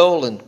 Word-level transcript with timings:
and 0.00 0.42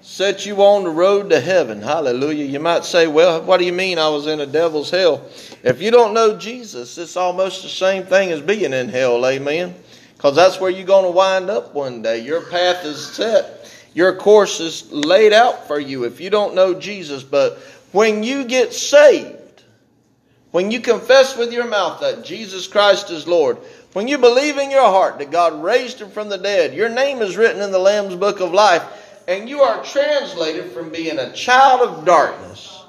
set 0.00 0.46
you 0.46 0.56
on 0.62 0.84
the 0.84 0.90
road 0.90 1.30
to 1.30 1.40
heaven. 1.40 1.80
Hallelujah. 1.80 2.44
You 2.44 2.60
might 2.60 2.84
say, 2.84 3.06
well, 3.06 3.42
what 3.42 3.58
do 3.58 3.64
you 3.64 3.72
mean 3.72 3.98
I 3.98 4.08
was 4.08 4.26
in 4.26 4.40
a 4.40 4.46
devil's 4.46 4.90
hell? 4.90 5.24
If 5.62 5.80
you 5.80 5.90
don't 5.90 6.14
know 6.14 6.36
Jesus, 6.36 6.98
it's 6.98 7.16
almost 7.16 7.62
the 7.62 7.68
same 7.68 8.04
thing 8.04 8.30
as 8.30 8.40
being 8.40 8.72
in 8.72 8.88
hell. 8.88 9.24
Amen. 9.26 9.74
Because 10.16 10.36
that's 10.36 10.60
where 10.60 10.70
you're 10.70 10.86
going 10.86 11.04
to 11.04 11.10
wind 11.10 11.50
up 11.50 11.74
one 11.74 12.02
day. 12.02 12.20
Your 12.20 12.42
path 12.42 12.84
is 12.84 13.04
set, 13.14 13.72
your 13.94 14.14
course 14.14 14.60
is 14.60 14.90
laid 14.92 15.32
out 15.32 15.66
for 15.66 15.80
you 15.80 16.04
if 16.04 16.20
you 16.20 16.30
don't 16.30 16.54
know 16.54 16.74
Jesus. 16.74 17.24
But 17.24 17.58
when 17.92 18.22
you 18.22 18.44
get 18.44 18.72
saved, 18.72 19.41
when 20.52 20.70
you 20.70 20.80
confess 20.80 21.36
with 21.36 21.52
your 21.52 21.66
mouth 21.66 22.00
that 22.00 22.24
Jesus 22.24 22.66
Christ 22.68 23.10
is 23.10 23.26
Lord, 23.26 23.56
when 23.94 24.06
you 24.06 24.18
believe 24.18 24.58
in 24.58 24.70
your 24.70 24.84
heart 24.84 25.18
that 25.18 25.30
God 25.30 25.62
raised 25.62 26.00
him 26.00 26.10
from 26.10 26.28
the 26.28 26.38
dead, 26.38 26.74
your 26.74 26.88
name 26.88 27.20
is 27.20 27.36
written 27.36 27.62
in 27.62 27.72
the 27.72 27.78
Lamb's 27.78 28.14
book 28.14 28.40
of 28.40 28.52
life, 28.52 28.82
and 29.26 29.48
you 29.48 29.62
are 29.62 29.82
translated 29.82 30.70
from 30.72 30.90
being 30.90 31.18
a 31.18 31.32
child 31.32 31.80
of 31.80 32.04
darkness, 32.04 32.84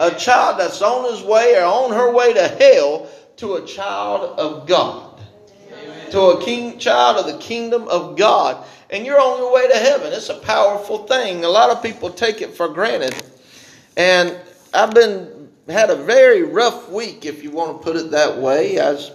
a 0.00 0.10
child 0.10 0.58
that's 0.58 0.82
on 0.82 1.12
his 1.12 1.22
way 1.22 1.56
or 1.56 1.64
on 1.64 1.92
her 1.92 2.12
way 2.12 2.32
to 2.32 2.48
hell, 2.48 3.08
to 3.36 3.54
a 3.54 3.66
child 3.66 4.38
of 4.38 4.66
God, 4.66 5.20
Amen. 5.72 6.10
to 6.10 6.20
a 6.20 6.44
king, 6.44 6.78
child 6.78 7.16
of 7.16 7.32
the 7.32 7.38
kingdom 7.38 7.86
of 7.88 8.16
God, 8.16 8.64
and 8.90 9.06
you're 9.06 9.20
on 9.20 9.38
your 9.38 9.52
way 9.52 9.68
to 9.68 9.76
heaven. 9.76 10.12
It's 10.12 10.28
a 10.28 10.38
powerful 10.38 11.06
thing. 11.06 11.44
A 11.44 11.48
lot 11.48 11.70
of 11.70 11.82
people 11.82 12.10
take 12.10 12.42
it 12.42 12.54
for 12.54 12.68
granted, 12.68 13.14
and 13.96 14.36
I've 14.72 14.94
been 14.94 15.33
had 15.68 15.90
a 15.90 15.96
very 15.96 16.42
rough 16.42 16.90
week, 16.90 17.24
if 17.24 17.42
you 17.42 17.50
want 17.50 17.78
to 17.78 17.84
put 17.84 17.96
it 17.96 18.10
that 18.10 18.38
way. 18.38 18.78
I 18.78 18.92
was 18.92 19.12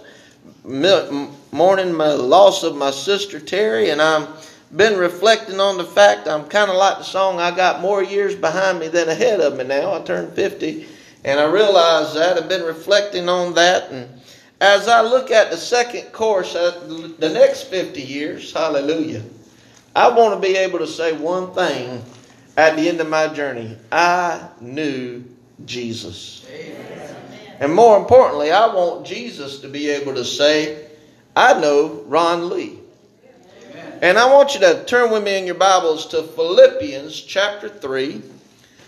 mourning 1.52 1.92
my 1.94 2.12
loss 2.12 2.62
of 2.62 2.76
my 2.76 2.90
sister 2.90 3.40
Terry, 3.40 3.90
and 3.90 4.02
I'm 4.02 4.28
been 4.74 4.96
reflecting 4.96 5.58
on 5.58 5.78
the 5.78 5.84
fact 5.84 6.28
I'm 6.28 6.46
kind 6.46 6.70
of 6.70 6.76
like 6.76 6.98
the 6.98 7.04
song 7.04 7.40
I 7.40 7.50
got 7.50 7.80
more 7.80 8.04
years 8.04 8.36
behind 8.36 8.78
me 8.78 8.86
than 8.86 9.08
ahead 9.08 9.40
of 9.40 9.56
me 9.56 9.64
now. 9.64 9.94
I 9.94 10.00
turned 10.02 10.32
50, 10.34 10.86
and 11.24 11.40
I 11.40 11.50
realized 11.50 12.14
that. 12.16 12.36
I've 12.36 12.48
been 12.48 12.62
reflecting 12.62 13.28
on 13.28 13.54
that, 13.54 13.90
and 13.90 14.08
as 14.60 14.88
I 14.88 15.00
look 15.00 15.30
at 15.30 15.50
the 15.50 15.56
second 15.56 16.12
course, 16.12 16.54
uh, 16.54 16.70
the 17.18 17.30
next 17.30 17.64
50 17.64 18.00
years, 18.00 18.52
hallelujah, 18.52 19.22
I 19.96 20.08
want 20.08 20.40
to 20.40 20.48
be 20.48 20.56
able 20.56 20.78
to 20.78 20.86
say 20.86 21.12
one 21.12 21.52
thing 21.52 22.04
at 22.56 22.76
the 22.76 22.88
end 22.88 23.00
of 23.00 23.08
my 23.08 23.28
journey 23.28 23.76
I 23.90 24.48
knew 24.60 25.24
Jesus. 25.66 26.46
Amen. 26.50 27.16
And 27.60 27.74
more 27.74 27.98
importantly, 27.98 28.50
I 28.50 28.74
want 28.74 29.06
Jesus 29.06 29.58
to 29.60 29.68
be 29.68 29.90
able 29.90 30.14
to 30.14 30.24
say, 30.24 30.86
I 31.36 31.60
know 31.60 32.02
Ron 32.06 32.48
Lee. 32.48 32.78
Amen. 33.70 33.98
And 34.00 34.18
I 34.18 34.32
want 34.32 34.54
you 34.54 34.60
to 34.60 34.84
turn 34.86 35.10
with 35.10 35.22
me 35.22 35.38
in 35.38 35.46
your 35.46 35.56
Bibles 35.56 36.06
to 36.08 36.22
Philippians 36.22 37.20
chapter 37.20 37.68
3. 37.68 38.22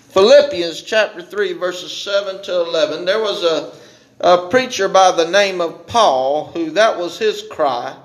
Philippians 0.08 0.82
chapter 0.82 1.22
3, 1.22 1.52
verses 1.54 1.92
7 1.96 2.42
to 2.44 2.60
11. 2.62 3.04
There 3.04 3.20
was 3.20 3.44
a, 3.44 3.72
a 4.20 4.48
preacher 4.48 4.88
by 4.88 5.12
the 5.12 5.30
name 5.30 5.60
of 5.60 5.86
Paul 5.86 6.50
who 6.52 6.70
that 6.70 6.98
was 6.98 7.18
his 7.18 7.42
cry, 7.50 7.96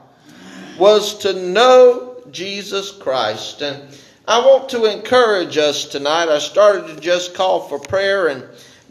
was 0.78 1.18
to 1.20 1.34
know 1.34 2.22
Jesus 2.32 2.92
Christ. 2.92 3.62
And 3.62 3.90
I 4.28 4.40
want 4.40 4.68
to 4.70 4.86
encourage 4.86 5.58
us 5.58 5.86
tonight. 5.86 6.28
I 6.28 6.40
started 6.40 6.88
to 6.88 7.00
just 7.00 7.34
call 7.34 7.62
for 7.62 7.80
prayer 7.80 8.28
and 8.28 8.44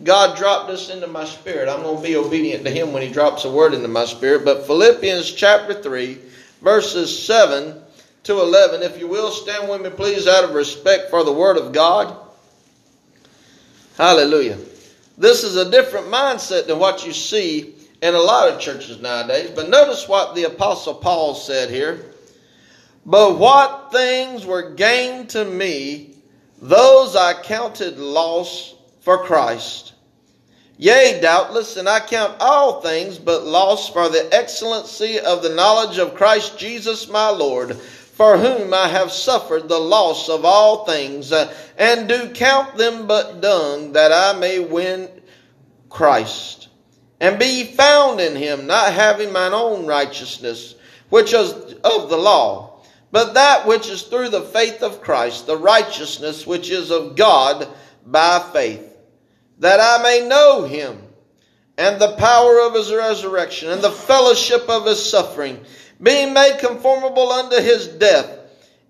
God 0.02 0.36
dropped 0.36 0.68
this 0.68 0.88
into 0.88 1.06
my 1.06 1.26
spirit. 1.26 1.68
I'm 1.68 1.82
going 1.82 1.96
to 1.98 2.02
be 2.02 2.16
obedient 2.16 2.64
to 2.64 2.70
Him 2.70 2.92
when 2.92 3.02
He 3.02 3.12
drops 3.12 3.44
a 3.44 3.50
word 3.50 3.74
into 3.74 3.88
my 3.88 4.06
spirit. 4.06 4.46
But 4.46 4.66
Philippians 4.66 5.32
chapter 5.32 5.74
3, 5.74 6.18
verses 6.62 7.26
7 7.26 7.82
to 8.24 8.40
11. 8.40 8.82
If 8.82 8.98
you 8.98 9.08
will, 9.08 9.30
stand 9.30 9.68
with 9.68 9.82
me, 9.82 9.90
please, 9.90 10.26
out 10.26 10.44
of 10.44 10.54
respect 10.54 11.10
for 11.10 11.22
the 11.22 11.32
Word 11.32 11.58
of 11.58 11.72
God. 11.72 12.16
Hallelujah. 13.98 14.58
This 15.18 15.44
is 15.44 15.56
a 15.56 15.70
different 15.70 16.06
mindset 16.06 16.66
than 16.66 16.78
what 16.78 17.06
you 17.06 17.12
see 17.12 17.74
in 18.02 18.14
a 18.14 18.20
lot 18.20 18.50
of 18.50 18.60
churches 18.60 19.00
nowadays. 19.00 19.50
But 19.54 19.70
notice 19.70 20.08
what 20.08 20.34
the 20.34 20.44
Apostle 20.44 20.94
Paul 20.94 21.34
said 21.34 21.70
here. 21.70 22.04
But 23.08 23.38
what 23.38 23.92
things 23.92 24.44
were 24.44 24.70
gained 24.70 25.30
to 25.30 25.44
me, 25.44 26.16
those 26.60 27.14
I 27.14 27.40
counted 27.40 28.00
loss 28.00 28.74
for 29.00 29.24
Christ. 29.24 29.92
Yea, 30.76 31.20
doubtless, 31.22 31.76
and 31.76 31.88
I 31.88 32.00
count 32.00 32.36
all 32.40 32.80
things 32.80 33.16
but 33.16 33.44
loss 33.44 33.88
for 33.88 34.08
the 34.08 34.28
excellency 34.34 35.20
of 35.20 35.44
the 35.44 35.54
knowledge 35.54 35.98
of 35.98 36.16
Christ 36.16 36.58
Jesus 36.58 37.08
my 37.08 37.28
Lord, 37.28 37.76
for 37.76 38.36
whom 38.36 38.74
I 38.74 38.88
have 38.88 39.12
suffered 39.12 39.68
the 39.68 39.78
loss 39.78 40.28
of 40.28 40.44
all 40.44 40.84
things, 40.84 41.32
and 41.78 42.08
do 42.08 42.30
count 42.30 42.76
them 42.76 43.06
but 43.06 43.40
dung, 43.40 43.92
that 43.92 44.10
I 44.10 44.36
may 44.36 44.58
win 44.58 45.08
Christ, 45.88 46.68
and 47.20 47.38
be 47.38 47.64
found 47.64 48.20
in 48.20 48.34
him, 48.34 48.66
not 48.66 48.92
having 48.92 49.32
mine 49.32 49.54
own 49.54 49.86
righteousness, 49.86 50.74
which 51.08 51.32
is 51.32 51.52
of 51.84 52.10
the 52.10 52.18
law, 52.18 52.75
but 53.16 53.32
that 53.32 53.66
which 53.66 53.88
is 53.88 54.02
through 54.02 54.28
the 54.28 54.42
faith 54.42 54.82
of 54.82 55.00
Christ, 55.00 55.46
the 55.46 55.56
righteousness 55.56 56.46
which 56.46 56.68
is 56.68 56.90
of 56.90 57.16
God 57.16 57.66
by 58.04 58.46
faith 58.52 58.94
that 59.60 59.80
I 59.80 60.02
may 60.02 60.28
know 60.28 60.64
him 60.64 60.98
and 61.78 61.98
the 61.98 62.12
power 62.16 62.60
of 62.60 62.74
his 62.74 62.92
resurrection 62.92 63.70
and 63.70 63.80
the 63.80 63.90
fellowship 63.90 64.68
of 64.68 64.84
his 64.84 65.02
suffering, 65.02 65.64
being 66.02 66.34
made 66.34 66.58
conformable 66.58 67.32
unto 67.32 67.56
his 67.56 67.88
death, 67.88 68.38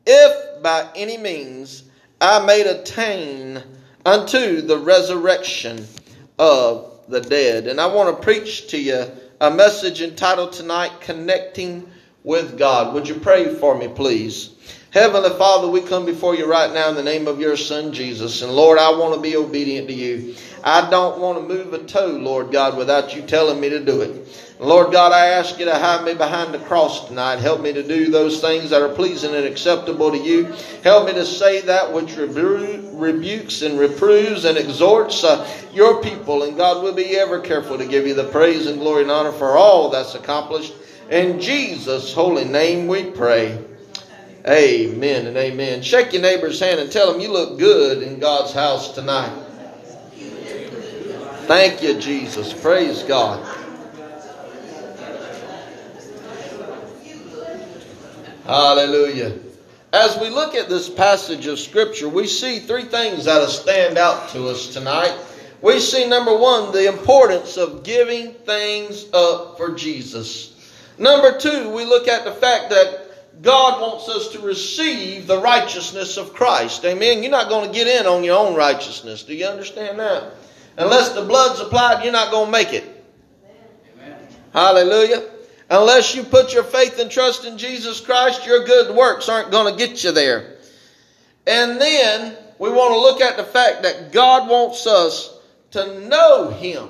if 0.04 0.60
by 0.60 0.88
any 0.96 1.18
means 1.18 1.84
I 2.20 2.44
may 2.44 2.62
attain 2.62 3.62
unto 4.04 4.60
the 4.60 4.78
resurrection 4.78 5.86
of 6.36 6.98
the 7.06 7.20
dead. 7.20 7.68
And 7.68 7.80
I 7.80 7.86
want 7.86 8.16
to 8.16 8.24
preach 8.24 8.70
to 8.70 8.76
you 8.76 9.06
a 9.40 9.52
message 9.52 10.02
entitled 10.02 10.52
tonight, 10.52 11.00
Connecting 11.00 11.92
with 12.26 12.58
God. 12.58 12.92
Would 12.92 13.08
you 13.08 13.14
pray 13.14 13.54
for 13.54 13.78
me, 13.78 13.86
please? 13.86 14.50
Heavenly 14.90 15.30
Father, 15.30 15.68
we 15.68 15.80
come 15.80 16.04
before 16.04 16.34
you 16.34 16.50
right 16.50 16.72
now 16.72 16.88
in 16.88 16.96
the 16.96 17.02
name 17.02 17.28
of 17.28 17.38
your 17.38 17.56
Son, 17.56 17.92
Jesus. 17.92 18.42
And 18.42 18.50
Lord, 18.50 18.78
I 18.78 18.90
want 18.90 19.14
to 19.14 19.20
be 19.20 19.36
obedient 19.36 19.86
to 19.86 19.94
you. 19.94 20.34
I 20.64 20.90
don't 20.90 21.20
want 21.20 21.38
to 21.38 21.54
move 21.54 21.72
a 21.72 21.84
toe, 21.84 22.08
Lord 22.08 22.50
God, 22.50 22.76
without 22.76 23.14
you 23.14 23.22
telling 23.22 23.60
me 23.60 23.68
to 23.68 23.78
do 23.78 24.00
it. 24.00 24.26
Lord 24.58 24.90
God, 24.90 25.12
I 25.12 25.26
ask 25.26 25.56
you 25.60 25.66
to 25.66 25.78
hide 25.78 26.04
me 26.04 26.14
behind 26.14 26.52
the 26.52 26.58
cross 26.58 27.06
tonight. 27.06 27.38
Help 27.38 27.60
me 27.60 27.72
to 27.72 27.86
do 27.86 28.10
those 28.10 28.40
things 28.40 28.70
that 28.70 28.82
are 28.82 28.92
pleasing 28.92 29.32
and 29.32 29.44
acceptable 29.44 30.10
to 30.10 30.18
you. 30.18 30.52
Help 30.82 31.06
me 31.06 31.12
to 31.12 31.26
say 31.26 31.60
that 31.60 31.92
which 31.92 32.16
rebu- 32.16 32.90
rebukes 32.92 33.62
and 33.62 33.78
reproves 33.78 34.44
and 34.46 34.58
exhorts 34.58 35.22
uh, 35.22 35.48
your 35.72 36.02
people. 36.02 36.42
And 36.42 36.56
God 36.56 36.82
will 36.82 36.94
be 36.94 37.16
ever 37.18 37.38
careful 37.38 37.78
to 37.78 37.86
give 37.86 38.04
you 38.04 38.14
the 38.14 38.24
praise 38.24 38.66
and 38.66 38.80
glory 38.80 39.02
and 39.02 39.12
honor 39.12 39.32
for 39.32 39.56
all 39.56 39.90
that's 39.90 40.16
accomplished. 40.16 40.72
In 41.10 41.40
Jesus' 41.40 42.12
holy 42.12 42.44
name 42.44 42.88
we 42.88 43.04
pray. 43.10 43.64
Amen 44.48 45.26
and 45.26 45.36
amen. 45.36 45.82
Shake 45.82 46.12
your 46.12 46.22
neighbor's 46.22 46.58
hand 46.58 46.80
and 46.80 46.90
tell 46.90 47.14
him 47.14 47.20
you 47.20 47.32
look 47.32 47.58
good 47.58 48.02
in 48.02 48.18
God's 48.18 48.52
house 48.52 48.92
tonight. 48.92 49.32
Thank 51.46 51.82
you, 51.82 52.00
Jesus. 52.00 52.52
Praise 52.52 53.04
God. 53.04 53.44
Hallelujah. 58.44 59.38
As 59.92 60.18
we 60.20 60.28
look 60.28 60.56
at 60.56 60.68
this 60.68 60.88
passage 60.88 61.46
of 61.46 61.60
Scripture, 61.60 62.08
we 62.08 62.26
see 62.26 62.58
three 62.58 62.84
things 62.84 63.26
that 63.26 63.48
stand 63.48 63.96
out 63.96 64.28
to 64.30 64.48
us 64.48 64.72
tonight. 64.72 65.16
We 65.62 65.78
see, 65.78 66.08
number 66.08 66.36
one, 66.36 66.72
the 66.72 66.88
importance 66.88 67.56
of 67.56 67.84
giving 67.84 68.34
things 68.34 69.06
up 69.12 69.56
for 69.56 69.74
Jesus. 69.74 70.55
Number 70.98 71.38
two, 71.38 71.70
we 71.70 71.84
look 71.84 72.08
at 72.08 72.24
the 72.24 72.32
fact 72.32 72.70
that 72.70 73.42
God 73.42 73.80
wants 73.80 74.08
us 74.08 74.28
to 74.28 74.40
receive 74.40 75.26
the 75.26 75.40
righteousness 75.40 76.16
of 76.16 76.32
Christ. 76.32 76.84
Amen. 76.84 77.22
You're 77.22 77.30
not 77.30 77.48
going 77.48 77.68
to 77.68 77.74
get 77.74 77.86
in 77.86 78.06
on 78.06 78.24
your 78.24 78.38
own 78.38 78.56
righteousness. 78.56 79.22
Do 79.22 79.34
you 79.34 79.46
understand 79.46 79.98
that? 79.98 80.32
Unless 80.78 81.10
the 81.10 81.22
blood's 81.22 81.60
applied, 81.60 82.02
you're 82.02 82.12
not 82.12 82.30
going 82.30 82.46
to 82.46 82.52
make 82.52 82.72
it. 82.72 82.84
Amen. 83.94 84.18
Hallelujah. 84.52 85.22
Unless 85.68 86.14
you 86.14 86.22
put 86.22 86.54
your 86.54 86.64
faith 86.64 86.98
and 86.98 87.10
trust 87.10 87.44
in 87.44 87.58
Jesus 87.58 88.00
Christ, 88.00 88.46
your 88.46 88.64
good 88.64 88.94
works 88.94 89.28
aren't 89.28 89.50
going 89.50 89.72
to 89.72 89.78
get 89.78 90.02
you 90.04 90.12
there. 90.12 90.56
And 91.46 91.80
then 91.80 92.36
we 92.58 92.70
want 92.70 92.94
to 92.94 93.00
look 93.00 93.20
at 93.20 93.36
the 93.36 93.44
fact 93.44 93.82
that 93.82 94.12
God 94.12 94.48
wants 94.48 94.86
us 94.86 95.38
to 95.72 96.00
know 96.08 96.50
Him. 96.50 96.88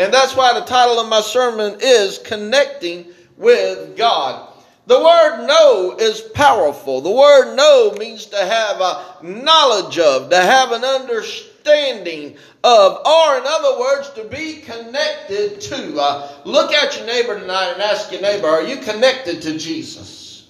And 0.00 0.14
that's 0.14 0.34
why 0.34 0.54
the 0.54 0.64
title 0.64 0.98
of 0.98 1.10
my 1.10 1.20
sermon 1.20 1.76
is 1.78 2.16
Connecting 2.16 3.04
with 3.36 3.98
God. 3.98 4.48
The 4.86 4.98
word 4.98 5.46
know 5.46 5.94
is 6.00 6.22
powerful. 6.22 7.02
The 7.02 7.10
word 7.10 7.54
know 7.54 7.94
means 7.98 8.24
to 8.26 8.38
have 8.38 8.80
a 8.80 9.16
knowledge 9.22 9.98
of, 9.98 10.30
to 10.30 10.38
have 10.38 10.72
an 10.72 10.84
understanding 10.84 12.38
of, 12.64 13.06
or 13.06 13.36
in 13.36 13.42
other 13.46 13.78
words, 13.78 14.08
to 14.12 14.24
be 14.24 14.62
connected 14.62 15.60
to. 15.60 16.00
Uh, 16.00 16.32
look 16.46 16.72
at 16.72 16.96
your 16.96 17.04
neighbor 17.06 17.38
tonight 17.38 17.72
and 17.74 17.82
ask 17.82 18.10
your 18.10 18.22
neighbor, 18.22 18.48
are 18.48 18.62
you 18.62 18.78
connected 18.78 19.42
to 19.42 19.58
Jesus? 19.58 20.48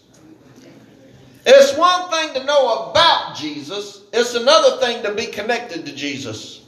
It's 1.45 1.77
one 1.77 2.09
thing 2.09 2.35
to 2.35 2.45
know 2.45 2.91
about 2.91 3.35
Jesus, 3.37 4.03
it's 4.13 4.37
another 4.37 4.77
thing 4.77 5.03
to 5.03 5.13
be 5.13 5.27
connected 5.27 5.87
to 5.87 5.93
Jesus. 5.93 6.61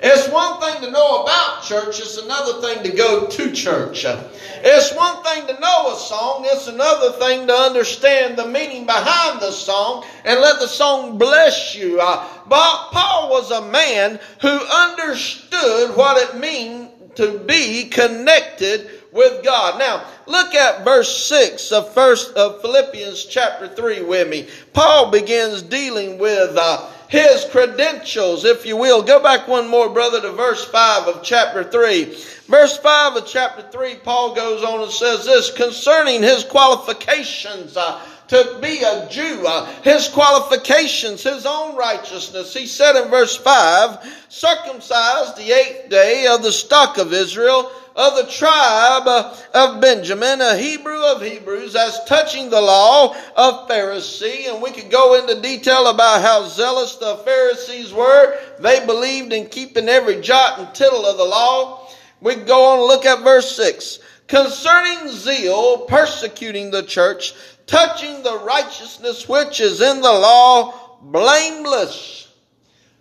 It's 0.00 0.28
one 0.28 0.60
thing 0.60 0.82
to 0.82 0.90
know 0.92 1.22
about 1.22 1.64
church, 1.64 1.98
it's 1.98 2.18
another 2.18 2.60
thing 2.60 2.84
to 2.84 2.96
go 2.96 3.26
to 3.26 3.52
church. 3.52 4.04
It's 4.04 4.94
one 4.94 5.24
thing 5.24 5.46
to 5.48 5.60
know 5.60 5.92
a 5.92 5.96
song, 5.96 6.44
it's 6.46 6.68
another 6.68 7.12
thing 7.12 7.48
to 7.48 7.52
understand 7.52 8.36
the 8.36 8.46
meaning 8.46 8.86
behind 8.86 9.40
the 9.40 9.50
song 9.50 10.04
and 10.24 10.40
let 10.40 10.60
the 10.60 10.68
song 10.68 11.18
bless 11.18 11.74
you. 11.74 12.00
Uh, 12.00 12.24
Paul 12.48 13.30
was 13.30 13.50
a 13.50 13.68
man 13.70 14.20
who 14.40 14.48
understood 14.48 15.96
what 15.96 16.16
it 16.16 16.38
means 16.38 16.90
to 17.16 17.36
be 17.40 17.88
connected 17.88 18.88
with 19.10 19.42
God. 19.44 19.80
Now, 19.80 20.04
look 20.26 20.54
at 20.54 20.84
verse 20.84 21.26
6 21.26 21.72
of 21.72 21.92
first 21.92 22.36
of 22.36 22.60
Philippians 22.60 23.24
chapter 23.24 23.66
3 23.66 24.02
with 24.02 24.28
me. 24.28 24.46
Paul 24.72 25.10
begins 25.10 25.62
dealing 25.62 26.18
with 26.18 26.56
uh, 26.56 26.88
his 27.08 27.46
credentials, 27.50 28.44
if 28.44 28.66
you 28.66 28.76
will. 28.76 29.02
Go 29.02 29.22
back 29.22 29.48
one 29.48 29.68
more, 29.68 29.88
brother, 29.88 30.20
to 30.20 30.32
verse 30.32 30.64
5 30.66 31.08
of 31.08 31.22
chapter 31.22 31.64
3. 31.64 32.04
Verse 32.46 32.76
5 32.78 33.16
of 33.16 33.26
chapter 33.26 33.62
3, 33.62 33.96
Paul 33.96 34.34
goes 34.34 34.62
on 34.62 34.82
and 34.82 34.92
says 34.92 35.24
this 35.24 35.50
concerning 35.50 36.22
his 36.22 36.44
qualifications. 36.44 37.76
Uh, 37.76 38.00
to 38.28 38.58
be 38.60 38.82
a 38.82 39.08
Jew, 39.08 39.44
uh, 39.46 39.66
his 39.82 40.08
qualifications, 40.08 41.22
his 41.22 41.46
own 41.46 41.76
righteousness. 41.76 42.54
He 42.54 42.66
said 42.66 43.02
in 43.02 43.10
verse 43.10 43.36
5, 43.36 44.26
circumcised 44.28 45.36
the 45.36 45.50
eighth 45.52 45.88
day 45.88 46.26
of 46.26 46.42
the 46.42 46.52
stock 46.52 46.98
of 46.98 47.12
Israel, 47.12 47.70
of 47.96 48.14
the 48.14 48.30
tribe 48.30 49.08
of 49.54 49.80
Benjamin, 49.80 50.40
a 50.40 50.56
Hebrew 50.56 51.02
of 51.02 51.20
Hebrews, 51.20 51.74
as 51.74 52.04
touching 52.04 52.48
the 52.48 52.60
law 52.60 53.16
of 53.34 53.68
Pharisee. 53.68 54.48
And 54.48 54.62
we 54.62 54.70
could 54.70 54.90
go 54.90 55.18
into 55.18 55.40
detail 55.40 55.88
about 55.88 56.22
how 56.22 56.46
zealous 56.46 56.94
the 56.96 57.16
Pharisees 57.16 57.92
were. 57.92 58.38
They 58.60 58.86
believed 58.86 59.32
in 59.32 59.48
keeping 59.48 59.88
every 59.88 60.20
jot 60.20 60.60
and 60.60 60.72
tittle 60.74 61.06
of 61.06 61.16
the 61.16 61.24
law. 61.24 61.88
We 62.20 62.36
go 62.36 62.72
on 62.72 62.78
and 62.78 62.86
look 62.86 63.04
at 63.04 63.24
verse 63.24 63.56
6. 63.56 63.98
Concerning 64.28 65.08
zeal, 65.08 65.78
persecuting 65.86 66.70
the 66.70 66.82
church, 66.82 67.32
touching 67.68 68.22
the 68.24 68.38
righteousness 68.38 69.28
which 69.28 69.60
is 69.60 69.80
in 69.80 70.00
the 70.00 70.12
law, 70.12 70.98
blameless. 71.02 72.28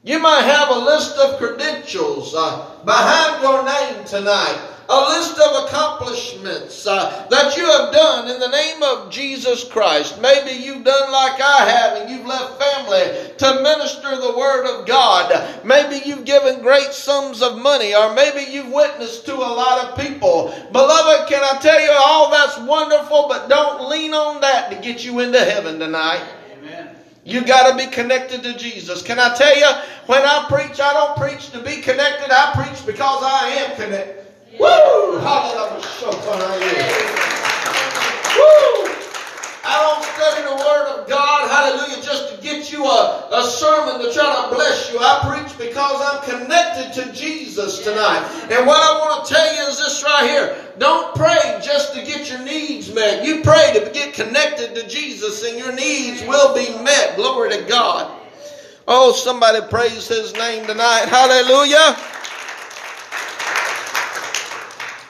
You 0.04 0.20
might 0.20 0.44
have 0.44 0.70
a 0.70 0.80
list 0.80 1.18
of 1.18 1.40
credentials 1.40 2.36
uh, 2.38 2.84
behind 2.86 3.42
your 3.42 3.66
name 3.66 4.06
tonight 4.06 4.77
a 4.90 5.00
list 5.10 5.38
of 5.38 5.66
accomplishments 5.66 6.88
uh, 6.88 7.28
that 7.30 7.58
you 7.58 7.66
have 7.66 7.92
done 7.92 8.32
in 8.32 8.40
the 8.40 8.48
name 8.48 8.82
of 8.84 9.12
Jesus 9.12 9.66
Christ. 9.66 10.22
Maybe 10.22 10.52
you've 10.52 10.86
done 10.86 11.12
like 11.12 11.42
I 11.42 11.70
have 11.70 11.98
and 11.98 12.10
you've 12.10 12.26
left 12.26 12.62
family 12.62 13.34
to 13.38 13.62
minister 13.64 14.16
the 14.16 14.38
Word 14.38 14.66
of 14.66 14.88
God. 14.88 15.66
Maybe 15.66 16.02
you've 16.06 16.24
given 16.24 16.62
great 16.62 16.94
sums 16.94 17.42
of 17.42 17.58
money 17.58 17.94
or 17.96 18.14
maybe 18.14 18.50
you've 18.50 18.72
witnessed 18.72 19.26
to 19.26 19.36
a 19.36 19.38
lot 19.38 19.86
of 19.86 19.98
people. 19.98 20.54
Beloved, 20.72 21.28
can 21.28 21.44
I 21.44 21.60
tell 21.60 21.82
you 21.82 21.92
all 21.92 22.32
that's 22.32 22.58
wonderful, 22.60 23.26
but 23.28 23.50
don't 23.50 23.90
lean 23.90 24.14
on 24.14 24.40
that 24.42 24.72
to 24.72 24.78
get 24.78 25.04
you 25.04 25.20
into 25.20 25.40
heaven 25.40 25.80
tonight. 25.80 26.26
You 27.26 27.44
got 27.44 27.70
to 27.70 27.76
be 27.76 27.92
connected 27.92 28.42
to 28.44 28.58
Jesus. 28.58 29.02
Can 29.02 29.20
I 29.20 29.36
tell 29.36 29.54
you, 29.54 29.68
when 30.06 30.22
I 30.22 30.46
preach, 30.48 30.80
I 30.80 30.94
don't 30.94 31.18
preach 31.18 31.50
to 31.50 31.60
be 31.60 31.82
connected. 31.82 32.32
I 32.32 32.54
preach 32.56 32.86
because 32.86 33.22
I 33.22 33.50
am 33.50 33.76
connected. 33.76 34.27
Woo! 34.60 35.20
Hallelujah. 35.20 35.78
Woo! 38.38 38.88
I 39.70 39.76
don't 39.84 40.04
study 40.16 40.42
the 40.44 40.56
Word 40.56 40.88
of 40.96 41.10
God, 41.10 41.52
hallelujah, 41.52 42.02
just 42.02 42.34
to 42.34 42.42
get 42.42 42.72
you 42.72 42.86
a, 42.86 43.28
a 43.34 43.44
sermon 43.44 44.02
to 44.02 44.14
try 44.14 44.48
to 44.50 44.56
bless 44.56 44.92
you. 44.92 45.00
I 45.00 45.20
preach 45.28 45.58
because 45.58 46.02
I'm 46.02 46.24
connected 46.24 46.94
to 47.04 47.14
Jesus 47.14 47.84
tonight. 47.84 48.24
And 48.50 48.66
what 48.66 48.80
I 48.80 48.98
want 49.00 49.26
to 49.28 49.34
tell 49.34 49.56
you 49.56 49.70
is 49.70 49.78
this 49.78 50.04
right 50.04 50.30
here. 50.30 50.56
Don't 50.80 51.14
pray 51.16 51.60
just 51.62 51.94
to 51.94 52.06
get 52.06 52.30
your 52.30 52.40
needs 52.40 52.94
met. 52.94 53.26
You 53.26 53.44
pray 53.44 53.74
to 53.74 53.92
get 53.92 54.14
connected 54.14 54.74
to 54.76 54.88
Jesus 54.88 55.44
and 55.44 55.58
your 55.58 55.74
needs 55.74 56.22
will 56.24 56.56
be 56.56 56.70
met. 56.84 57.16
Glory 57.18 57.50
to 57.52 57.64
God. 57.64 58.12
Oh, 58.88 59.12
somebody 59.12 59.60
praise 59.70 60.08
His 60.08 60.34
name 60.34 60.66
tonight. 60.66 61.06
Hallelujah. 61.10 61.98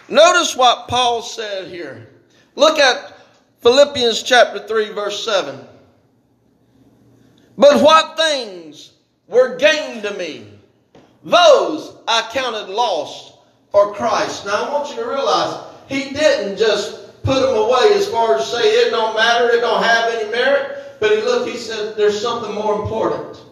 Notice 0.09 0.55
what 0.55 0.87
Paul 0.87 1.21
said 1.21 1.67
here. 1.67 2.07
Look 2.55 2.79
at 2.79 3.17
Philippians 3.61 4.23
chapter 4.23 4.65
3, 4.65 4.91
verse 4.93 5.23
7. 5.25 5.59
But 7.57 7.81
what 7.81 8.15
things 8.15 8.93
were 9.27 9.57
gained 9.57 10.03
to 10.03 10.13
me, 10.13 10.47
those 11.23 11.95
I 12.07 12.29
counted 12.31 12.69
lost 12.69 13.33
for 13.71 13.93
Christ. 13.93 14.45
Now 14.45 14.65
I 14.65 14.73
want 14.73 14.89
you 14.89 14.95
to 14.95 15.09
realize 15.09 15.63
he 15.89 16.11
didn't 16.13 16.57
just 16.57 17.21
put 17.23 17.41
them 17.41 17.55
away 17.55 17.93
as 17.93 18.07
far 18.07 18.35
as 18.35 18.49
say 18.49 18.59
it 18.59 18.91
don't 18.91 19.15
matter, 19.15 19.49
it 19.49 19.61
don't 19.61 19.83
have 19.83 20.13
any 20.13 20.31
merit. 20.31 20.97
But 20.99 21.11
he 21.11 21.21
looked, 21.21 21.49
he 21.49 21.57
said, 21.57 21.97
there's 21.97 22.21
something 22.21 22.55
more 22.55 22.81
important. 22.81 23.43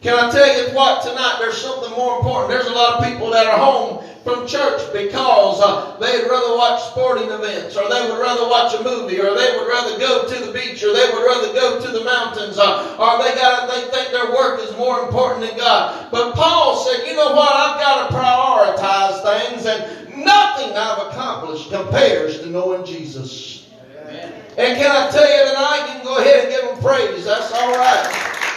Can 0.00 0.14
I 0.14 0.30
tell 0.30 0.46
you 0.46 0.74
what 0.76 1.02
tonight? 1.02 1.38
There's 1.40 1.58
something 1.58 1.90
more 1.90 2.18
important. 2.18 2.50
There's 2.50 2.70
a 2.70 2.72
lot 2.72 3.02
of 3.02 3.04
people 3.10 3.30
that 3.30 3.46
are 3.48 3.58
home 3.58 4.04
from 4.22 4.46
church 4.46 4.78
because 4.92 5.58
uh, 5.58 5.98
they'd 5.98 6.22
rather 6.30 6.54
watch 6.54 6.78
sporting 6.94 7.26
events, 7.30 7.74
or 7.74 7.90
they 7.90 8.06
would 8.06 8.20
rather 8.20 8.46
watch 8.46 8.78
a 8.78 8.82
movie, 8.84 9.18
or 9.18 9.34
they 9.34 9.58
would 9.58 9.66
rather 9.66 9.98
go 9.98 10.22
to 10.22 10.46
the 10.46 10.52
beach, 10.52 10.84
or 10.84 10.94
they 10.94 11.10
would 11.10 11.26
rather 11.26 11.52
go 11.52 11.80
to 11.82 11.90
the 11.90 12.04
mountains, 12.04 12.58
uh, 12.58 12.94
or 12.94 13.18
they 13.18 13.34
got 13.34 13.66
they 13.66 13.90
think 13.90 14.12
their 14.12 14.30
work 14.30 14.62
is 14.62 14.70
more 14.76 15.02
important 15.02 15.48
than 15.48 15.58
God. 15.58 16.12
But 16.12 16.34
Paul 16.34 16.76
said, 16.86 17.04
you 17.04 17.16
know 17.16 17.34
what? 17.34 17.50
I've 17.50 17.80
got 17.80 18.06
to 18.06 18.14
prioritize 18.14 19.18
things, 19.26 19.66
and 19.66 20.14
nothing 20.24 20.76
I've 20.76 21.10
accomplished 21.10 21.70
compares 21.70 22.38
to 22.40 22.46
knowing 22.46 22.86
Jesus. 22.86 23.66
Amen. 24.06 24.32
And 24.58 24.78
can 24.78 24.90
I 24.94 25.10
tell 25.10 25.26
you 25.26 25.48
tonight, 25.50 25.86
you 25.88 25.92
can 25.98 26.04
go 26.04 26.18
ahead 26.18 26.44
and 26.44 26.54
give 26.54 26.70
him 26.70 26.78
praise. 26.84 27.24
That's 27.24 27.50
all 27.50 27.72
right. 27.72 28.47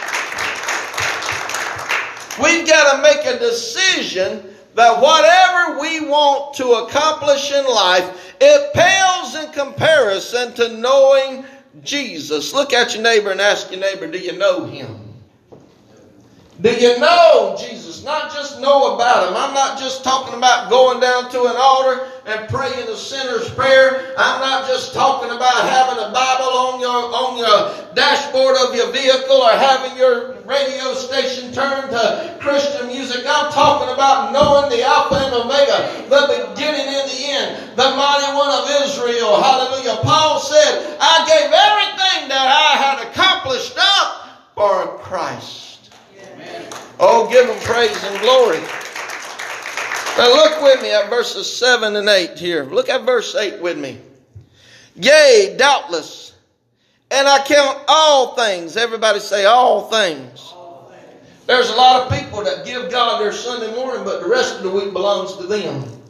We've 2.40 2.68
got 2.68 2.96
to 2.96 3.02
make 3.02 3.26
a 3.26 3.40
decision 3.40 4.54
that 4.76 5.02
whatever 5.02 5.82
we 5.82 6.08
want 6.08 6.54
to 6.56 6.72
accomplish 6.72 7.52
in 7.52 7.66
life, 7.66 8.36
it 8.40 8.74
pales 8.74 9.36
in 9.36 9.52
comparison 9.52 10.54
to 10.54 10.78
knowing 10.78 11.46
Jesus. 11.84 12.54
Look 12.54 12.74
at 12.74 12.94
your 12.94 13.04
neighbor 13.04 13.32
and 13.32 13.42
ask 13.42 13.72
your 13.72 13.82
neighbor, 13.82 14.08
do 14.08 14.18
you 14.18 14.38
know 14.38 14.66
him? 14.66 15.01
Do 16.62 16.70
you 16.70 17.00
know 17.00 17.58
Jesus? 17.58 18.04
Not 18.04 18.32
just 18.32 18.62
know 18.62 18.94
about 18.94 19.30
him. 19.30 19.36
I'm 19.36 19.54
not 19.54 19.80
just 19.80 20.04
talking 20.04 20.36
about 20.38 20.70
going 20.70 21.00
down 21.00 21.32
to 21.32 21.42
an 21.50 21.58
altar 21.58 22.06
and 22.28 22.48
praying 22.50 22.86
the 22.86 22.96
sinner's 22.96 23.50
prayer. 23.50 24.14
I'm 24.16 24.40
not 24.42 24.68
just 24.68 24.94
talking 24.94 25.34
about 25.34 25.66
having 25.66 25.98
a 25.98 26.14
Bible 26.14 26.54
on 26.54 26.80
your 26.80 27.02
on 27.18 27.38
your 27.38 27.94
dashboard 27.96 28.58
of 28.62 28.76
your 28.76 28.92
vehicle 28.94 29.42
or 29.42 29.58
having 29.58 29.98
your 29.98 30.38
radio 30.46 30.94
station 30.94 31.52
turned 31.52 31.90
to 31.90 32.38
Christian 32.40 32.88
music. 32.88 33.26
I'm 33.26 33.52
talking 33.52 33.90
about 33.90 34.30
knowing 34.30 34.70
the 34.70 34.86
Alpha 34.86 35.18
and 35.18 35.34
Omega, 35.34 36.06
the 36.14 36.22
beginning 36.30 36.94
and 36.94 37.10
the 37.10 37.22
end, 37.26 37.50
the 37.74 37.90
mighty 37.98 38.30
one 38.38 38.54
of 38.54 38.70
Israel. 38.86 39.42
Hallelujah. 39.42 39.98
Paul 40.06 40.40
said, 40.40 40.98
I 41.02 41.26
gave 41.26 41.50
everything 41.50 42.30
that 42.30 42.46
I 42.46 42.78
had 42.78 43.10
accomplished 43.10 43.78
up 43.78 44.30
for 44.54 45.00
Christ. 45.00 45.71
Oh, 47.00 47.30
give 47.32 47.50
him 47.50 47.60
praise 47.62 48.04
and 48.04 48.22
glory. 48.22 48.60
Now 50.18 50.28
look 50.28 50.62
with 50.62 50.82
me 50.82 50.92
at 50.92 51.10
verses 51.10 51.52
7 51.52 51.96
and 51.96 52.08
8 52.08 52.38
here. 52.38 52.64
Look 52.64 52.90
at 52.90 53.04
verse 53.04 53.34
8 53.36 53.62
with 53.62 53.78
me. 53.78 54.00
Yea, 54.96 55.56
doubtless. 55.58 56.34
And 57.10 57.28
I 57.28 57.44
count 57.44 57.80
all 57.88 58.36
things. 58.36 58.78
Everybody 58.78 59.20
say 59.20 59.46
all 59.46 59.90
things. 59.90 60.54
There's 61.48 61.70
a 61.70 61.76
lot 61.76 62.04
of 62.12 62.20
people 62.20 62.44
that 62.44 62.66
give 62.66 62.92
God 62.92 63.20
their 63.20 63.34
Sunday 63.34 63.74
morning, 63.76 64.04
but 64.06 64.22
the 64.22 64.30
rest 64.30 64.58
of 64.58 64.64
the 64.64 64.70
week 64.70 64.94
belongs 64.94 65.36
to 65.38 65.48
them. 65.48 66.01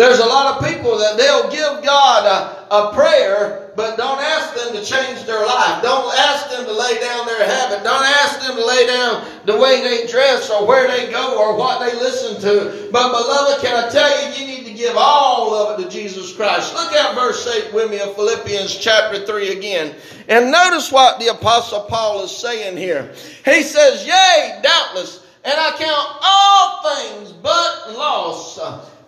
There's 0.00 0.18
a 0.18 0.24
lot 0.24 0.56
of 0.56 0.66
people 0.66 0.96
that 0.96 1.18
they'll 1.18 1.50
give 1.50 1.84
God 1.84 2.24
a, 2.24 2.74
a 2.74 2.94
prayer, 2.94 3.70
but 3.76 3.98
don't 3.98 4.18
ask 4.18 4.54
them 4.54 4.72
to 4.72 4.82
change 4.82 5.26
their 5.26 5.44
life. 5.44 5.82
Don't 5.82 6.14
ask 6.16 6.48
them 6.48 6.64
to 6.64 6.72
lay 6.72 6.98
down 7.00 7.26
their 7.26 7.44
habit. 7.44 7.84
Don't 7.84 8.06
ask 8.06 8.40
them 8.40 8.56
to 8.56 8.64
lay 8.64 8.86
down 8.86 9.28
the 9.44 9.58
way 9.58 9.82
they 9.82 10.06
dress 10.10 10.48
or 10.48 10.66
where 10.66 10.88
they 10.88 11.10
go 11.10 11.38
or 11.38 11.54
what 11.54 11.80
they 11.80 11.94
listen 11.98 12.40
to. 12.40 12.88
But 12.90 13.12
beloved, 13.12 13.60
can 13.62 13.76
I 13.76 13.90
tell 13.90 14.08
you, 14.24 14.40
you 14.40 14.46
need 14.46 14.66
to 14.68 14.72
give 14.72 14.94
all 14.96 15.54
of 15.54 15.78
it 15.78 15.82
to 15.84 15.90
Jesus 15.90 16.34
Christ. 16.34 16.72
Look 16.72 16.94
at 16.94 17.14
verse 17.14 17.46
8 17.46 17.74
with 17.74 17.90
me 17.90 18.00
of 18.00 18.14
Philippians 18.14 18.74
chapter 18.78 19.26
3 19.26 19.50
again. 19.50 19.94
And 20.28 20.50
notice 20.50 20.90
what 20.90 21.20
the 21.20 21.26
apostle 21.26 21.82
Paul 21.82 22.24
is 22.24 22.34
saying 22.34 22.78
here. 22.78 23.12
He 23.44 23.62
says, 23.64 24.06
Yea, 24.06 24.60
doubtless, 24.62 25.26
and 25.44 25.52
I 25.54 25.76
count 25.76 26.18
all 26.22 26.96
things 26.96 27.32
but 27.32 27.98
loss 27.98 28.58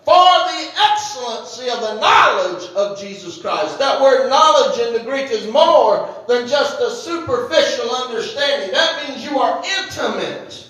for 0.05 0.13
the 0.13 0.71
excellency 0.91 1.69
of 1.69 1.79
the 1.79 1.99
knowledge 1.99 2.69
of 2.75 2.99
Jesus 2.99 3.41
Christ. 3.41 3.79
That 3.79 4.01
word 4.01 4.29
knowledge 4.29 4.79
in 4.79 4.93
the 4.93 5.03
Greek 5.03 5.31
is 5.31 5.47
more 5.47 6.09
than 6.27 6.47
just 6.47 6.79
a 6.81 6.91
superficial 6.91 7.89
understanding. 7.95 8.71
That 8.71 9.07
means 9.07 9.23
you 9.23 9.39
are 9.39 9.63
intimate 9.79 10.69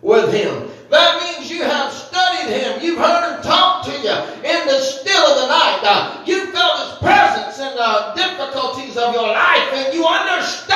with 0.00 0.32
Him. 0.32 0.68
That 0.90 1.22
means 1.22 1.50
you 1.50 1.62
have 1.62 1.92
studied 1.92 2.54
Him. 2.54 2.80
You've 2.82 2.98
heard 2.98 3.36
Him 3.36 3.42
talk 3.42 3.84
to 3.86 3.92
you 3.92 4.16
in 4.48 4.66
the 4.66 4.80
still 4.80 5.26
of 5.26 5.42
the 5.42 5.48
night. 5.48 5.80
Uh, 5.82 6.22
you 6.26 6.46
felt 6.52 6.88
His 6.88 6.98
presence 6.98 7.58
in 7.58 7.74
the 7.76 8.12
difficulties 8.16 8.96
of 8.96 9.12
your 9.12 9.28
life, 9.28 9.72
and 9.72 9.94
you 9.94 10.06
understand 10.06 10.74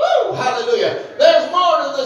Woo! 0.00 0.32
Hallelujah. 0.32 1.04
There's 1.18 1.50
more 1.50 1.76
to 1.84 1.96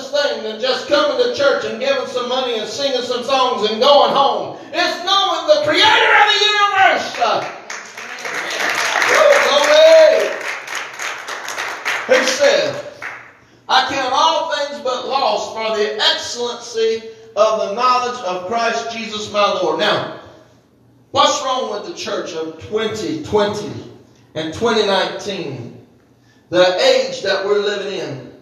than 0.45 0.61
just 0.61 0.89
coming 0.89 1.25
to 1.25 1.35
church 1.35 1.65
and 1.65 1.81
giving 1.81 2.07
some 2.07 2.29
money 2.29 2.59
and 2.59 2.69
singing 2.69 3.03
some 3.03 3.25
songs 3.25 3.71
and 3.71 3.81
going 3.81 4.13
home. 4.13 4.59
It's 4.73 5.05
knowing 5.05 5.47
the 5.49 5.65
creator 5.65 6.13
of 6.21 6.27
the 6.29 6.39
universe. 6.45 7.17
Glory. 9.49 10.29
He 12.07 12.27
said, 12.27 12.85
I 13.69 13.89
count 13.93 14.13
all 14.13 14.55
things 14.55 14.81
but 14.85 15.09
loss 15.09 15.55
for 15.55 15.77
the 15.77 15.97
excellency 16.13 17.09
of 17.35 17.61
the 17.61 17.75
knowledge 17.75 18.21
of 18.21 18.47
Christ 18.47 18.93
Jesus 18.93 19.33
my 19.33 19.55
Lord. 19.55 19.81
Now, 19.81 20.21
what's 21.13 21.43
wrong 21.43 21.73
with 21.73 21.87
the 21.91 21.95
church 21.95 22.35
of 22.35 22.61
2020 22.61 23.91
and 24.35 24.53
2019? 24.53 25.75
the 26.51 26.81
age 26.81 27.23
that 27.23 27.45
we're 27.45 27.59
living 27.59 27.99
in. 27.99 28.33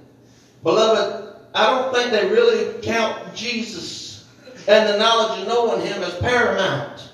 Beloved, 0.63 1.22
I 1.55 1.71
don't 1.71 1.95
think 1.95 2.11
they 2.11 2.29
really 2.29 2.81
count 2.83 3.35
Jesus 3.35 4.29
and 4.69 4.89
the 4.89 4.99
knowledge 4.99 5.43
of 5.43 5.49
knowing 5.49 5.87
Him 5.87 6.03
as 6.03 6.15
paramount. 6.17 7.11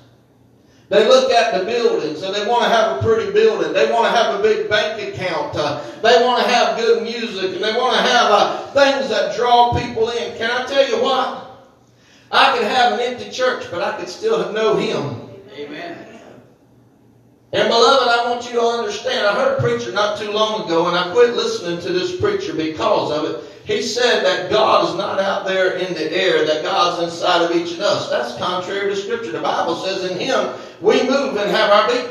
They 0.88 1.06
look 1.06 1.30
at 1.30 1.58
the 1.58 1.66
buildings 1.66 2.22
and 2.22 2.34
they 2.34 2.46
want 2.46 2.62
to 2.62 2.70
have 2.70 2.96
a 2.96 3.02
pretty 3.02 3.30
building. 3.32 3.72
They 3.74 3.90
want 3.92 4.06
to 4.06 4.10
have 4.10 4.40
a 4.40 4.42
big 4.42 4.70
bank 4.70 5.14
account. 5.14 5.54
Uh, 5.54 5.82
they 6.02 6.24
want 6.24 6.42
to 6.42 6.48
have 6.48 6.78
good 6.78 7.02
music 7.02 7.54
and 7.54 7.62
they 7.62 7.76
want 7.76 7.96
to 7.96 8.02
have 8.02 8.30
uh, 8.30 8.66
things 8.68 9.10
that 9.10 9.36
draw 9.36 9.78
people 9.78 10.08
in. 10.10 10.36
Can 10.38 10.50
I 10.50 10.64
tell 10.66 10.88
you 10.88 11.02
what? 11.02 11.44
I 12.30 12.56
could 12.56 12.66
have 12.66 12.94
an 12.94 13.00
empty 13.00 13.30
church, 13.30 13.66
but 13.70 13.82
I 13.82 13.98
could 13.98 14.08
still 14.08 14.52
know 14.52 14.76
Him. 14.76 15.28
Amen. 15.54 16.08
And 17.52 17.68
beloved, 17.68 18.08
I 18.08 18.30
want 18.30 18.44
you 18.46 18.60
to 18.60 18.62
understand. 18.62 19.26
I 19.26 19.34
heard 19.34 19.58
a 19.58 19.62
preacher 19.62 19.90
not 19.92 20.18
too 20.18 20.30
long 20.30 20.64
ago, 20.66 20.86
and 20.88 20.96
I 20.96 21.10
quit 21.12 21.34
listening 21.34 21.80
to 21.80 21.92
this 21.92 22.20
preacher 22.20 22.52
because 22.52 23.10
of 23.10 23.24
it. 23.24 23.57
He 23.68 23.82
said 23.82 24.24
that 24.24 24.48
God 24.48 24.88
is 24.88 24.94
not 24.94 25.20
out 25.20 25.44
there 25.44 25.76
in 25.76 25.92
the 25.92 26.10
air, 26.10 26.46
that 26.46 26.62
God's 26.62 27.04
inside 27.04 27.42
of 27.42 27.54
each 27.54 27.74
of 27.74 27.80
us. 27.80 28.08
That's 28.08 28.34
contrary 28.38 28.88
to 28.88 28.96
Scripture. 28.96 29.30
The 29.30 29.42
Bible 29.42 29.76
says 29.76 30.10
in 30.10 30.18
Him 30.18 30.54
we 30.80 31.02
move 31.02 31.36
and 31.36 31.50
have 31.50 31.70
our 31.70 31.86
being. 31.86 32.08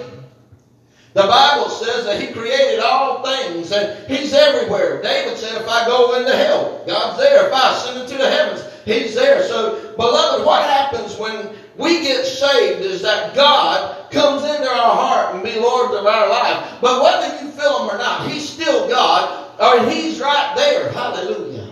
The 1.13 1.23
Bible 1.23 1.69
says 1.69 2.05
that 2.05 2.21
He 2.21 2.31
created 2.31 2.79
all 2.79 3.25
things 3.25 3.71
and 3.71 4.07
He's 4.07 4.33
everywhere. 4.33 5.01
David 5.01 5.35
said, 5.35 5.59
if 5.59 5.67
I 5.67 5.87
go 5.87 6.19
into 6.19 6.35
hell, 6.35 6.83
God's 6.85 7.17
there. 7.17 7.47
If 7.47 7.53
I 7.53 7.73
ascend 7.75 8.01
into 8.01 8.19
the 8.19 8.29
heavens, 8.29 8.63
He's 8.85 9.15
there. 9.15 9.41
So, 9.41 9.95
beloved, 9.97 10.45
what 10.45 10.61
happens 10.61 11.17
when 11.17 11.55
we 11.75 12.03
get 12.03 12.23
saved 12.23 12.81
is 12.81 13.01
that 13.01 13.33
God 13.33 14.11
comes 14.11 14.43
into 14.43 14.69
our 14.69 14.95
heart 14.95 15.33
and 15.33 15.43
be 15.43 15.59
Lord 15.59 15.91
of 15.95 16.05
our 16.05 16.29
life. 16.29 16.77
But 16.81 17.01
whether 17.01 17.43
you 17.43 17.49
feel 17.49 17.79
Him 17.81 17.95
or 17.95 17.97
not, 17.97 18.29
He's 18.29 18.47
still 18.47 18.87
God, 18.87 19.46
or 19.59 19.89
He's 19.89 20.19
right 20.19 20.53
there. 20.55 20.91
Hallelujah. 20.91 21.71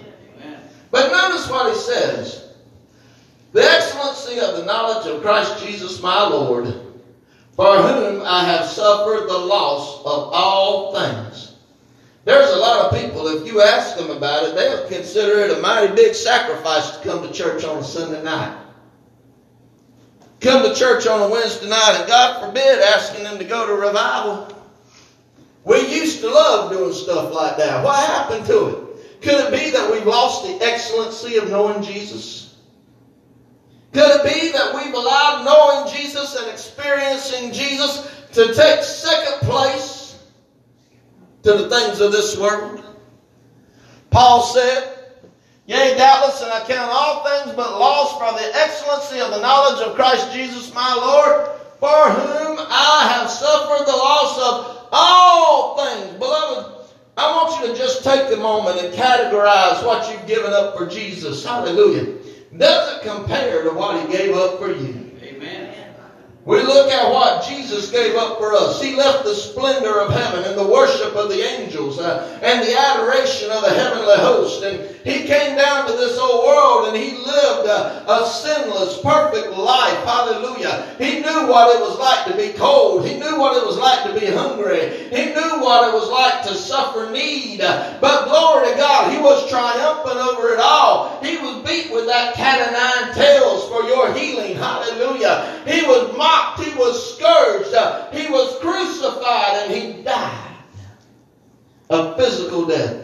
But 0.92 1.12
notice 1.12 1.50
what 1.50 1.74
He 1.74 1.80
says. 1.80 2.54
The 3.54 3.64
excellency 3.64 4.40
of 4.40 4.58
the 4.58 4.66
knowledge 4.66 5.08
of 5.08 5.22
Christ 5.22 5.66
Jesus 5.66 6.02
my 6.02 6.28
Lord, 6.28 6.66
for 7.54 7.78
whom 7.78 8.22
I 8.26 8.44
have 8.44 8.66
suffered 8.66 9.28
the 9.28 9.38
loss 9.38 10.00
of 10.00 10.30
all 10.34 10.94
things. 10.94 11.56
There's 12.26 12.52
a 12.52 12.58
lot 12.58 12.86
of 12.86 13.00
people, 13.00 13.28
if 13.28 13.48
you 13.48 13.62
ask 13.62 13.98
them 13.98 14.10
about 14.10 14.50
it, 14.50 14.56
they'll 14.56 14.88
consider 14.90 15.40
it 15.42 15.58
a 15.58 15.62
mighty 15.62 15.94
big 15.96 16.16
sacrifice 16.16 16.98
to 16.98 17.04
come 17.04 17.26
to 17.26 17.32
church 17.32 17.64
on 17.64 17.78
a 17.78 17.84
Sunday 17.84 18.24
night 18.24 18.66
come 20.46 20.64
to 20.64 20.76
church 20.76 21.08
on 21.08 21.22
a 21.22 21.30
Wednesday 21.30 21.68
night 21.68 21.98
and 22.00 22.08
God 22.08 22.46
forbid 22.46 22.80
asking 22.80 23.24
them 23.24 23.40
to 23.40 23.44
go 23.44 23.66
to 23.66 23.74
revival. 23.74 24.48
We 25.66 25.80
used 25.88 26.22
to 26.22 26.30
love 26.30 26.72
doing 26.72 26.94
stuff 26.94 27.34
like 27.34 27.58
that. 27.58 27.84
What 27.84 27.96
happened 28.08 28.46
to 28.46 28.68
it? 28.68 29.22
Could 29.22 29.34
it 29.34 29.52
be 29.52 29.72
that 29.72 29.92
we've 29.92 30.06
lost 30.06 30.46
the 30.46 30.64
excellency 30.64 31.38
of 31.38 31.50
knowing 31.50 31.82
Jesus? 31.82 32.56
Could 33.92 34.22
it 34.22 34.24
be 34.24 34.52
that 34.52 34.76
we've 34.76 34.94
allowed 34.94 35.44
knowing 35.44 35.92
Jesus 35.96 36.36
and 36.36 36.52
experiencing 36.52 37.52
Jesus 37.52 38.12
to 38.34 38.54
take 38.54 38.84
second 38.84 39.48
place 39.48 40.24
to 41.42 41.54
the 41.54 41.70
things 41.70 42.00
of 42.00 42.12
this 42.12 42.38
world? 42.38 42.84
Paul 44.12 44.44
said, 44.44 44.92
Yea, 45.66 45.98
doubtless, 45.98 46.42
and 46.44 46.52
I 46.52 46.64
count 46.68 46.92
all 46.94 47.24
things 47.26 47.56
but 47.56 47.80
loss 47.80 48.14
for 48.14 48.40
the 48.40 48.56
excellency 48.56 49.20
of 49.20 49.32
the 49.32 49.42
knowledge 49.42 49.82
of 49.82 49.96
Christ 49.96 50.32
Jesus 50.32 50.72
my 50.76 50.94
Lord, 50.94 51.50
for 51.80 52.12
whom 52.12 52.60
I 52.70 53.08
have 53.14 53.30
suffered 53.32 53.88
the 53.88 53.98
loss 53.98 54.38
of 54.40 54.75
all 54.92 55.78
things. 55.78 56.18
Beloved, 56.20 56.90
I 57.18 57.32
want 57.32 57.62
you 57.62 57.74
to 57.74 57.78
just 57.78 58.04
take 58.04 58.32
a 58.32 58.38
moment 58.38 58.80
and 58.80 58.94
categorize 58.94 59.86
what 59.86 60.12
you've 60.12 60.28
given 60.28 60.52
up 60.54 60.78
for 60.78 60.86
Jesus. 60.86 61.44
Hallelujah. 61.46 62.18
Does 62.58 62.98
it 62.98 63.04
compare 63.04 63.64
to 63.64 63.72
what 63.72 64.02
he 64.02 64.18
gave 64.18 64.36
up 64.36 64.60
for 64.60 64.72
you? 64.72 65.12
Amen. 65.22 65.74
We 66.46 66.62
look 66.62 66.92
at 66.92 67.05
Jesus 67.66 67.90
gave 67.90 68.16
up 68.16 68.38
for 68.38 68.54
us. 68.54 68.80
He 68.80 68.96
left 68.96 69.24
the 69.24 69.34
splendor 69.34 70.00
of 70.00 70.14
heaven 70.14 70.44
and 70.44 70.56
the 70.56 70.68
worship 70.68 71.16
of 71.16 71.30
the 71.30 71.42
angels 71.42 71.98
uh, 71.98 72.40
and 72.44 72.62
the 72.62 72.78
adoration 72.78 73.50
of 73.50 73.64
the 73.64 73.74
heavenly 73.74 74.18
host. 74.18 74.64
And 74.64 74.96
he 75.04 75.26
came 75.26 75.58
down 75.58 75.88
to 75.88 75.94
this 75.94 76.18
old 76.20 76.46
world 76.46 76.88
and 76.90 76.98
he 76.98 77.18
lived 77.18 77.68
a, 77.68 78.06
a 78.08 78.28
sinless, 78.28 79.02
perfect 79.02 79.52
life. 79.52 79.98
Hallelujah. 80.06 80.96
He 81.00 81.22
knew 81.22 81.48
what 81.48 81.76
it 81.76 81.82
was 81.82 81.98
like 81.98 82.26
to 82.26 82.38
be 82.38 82.54
cold. 82.54 83.04
He 83.04 83.18
knew 83.18 83.40
what 83.40 83.58
it 83.58 83.66
was 83.66 83.78
like 83.78 84.04
to 84.04 84.20
be 84.20 84.28
hungry. 84.28 85.10
He 85.10 85.34
knew 85.34 85.62
what 85.62 85.90
it 85.90 85.94
was 85.94 86.10
like 86.10 86.44
to 86.44 86.54
suffer 86.54 87.10
need. 87.12 87.62
But 87.62 88.26
glory 88.26 88.70
to 88.70 88.78
God, 88.78 89.12
he 89.12 89.18
was 89.18 89.50
triumphant 89.50 90.18
over 90.18 90.54
it 90.54 90.60
all. 90.60 91.20
He 91.24 91.38
was 91.38 91.64
beat 91.66 91.92
with 91.92 92.06
that 92.06 92.36
cat 92.36 92.62
of 92.62 92.74
nine 92.74 93.16
tails 93.16 93.68
for 93.70 93.84
your 93.84 94.14
healing. 94.14 94.56
Hallelujah. 94.56 95.64
He 95.66 95.82
was 95.82 96.16
mocked, 96.16 96.62
he 96.62 96.76
was 96.76 97.16
scourged, 97.16 97.55
uh, 97.64 98.12
he 98.12 98.28
was 98.28 98.60
crucified, 98.60 99.64
and 99.64 99.74
he 99.74 100.04
died 100.04 100.56
a 101.90 102.16
physical 102.18 102.66
death. 102.66 103.02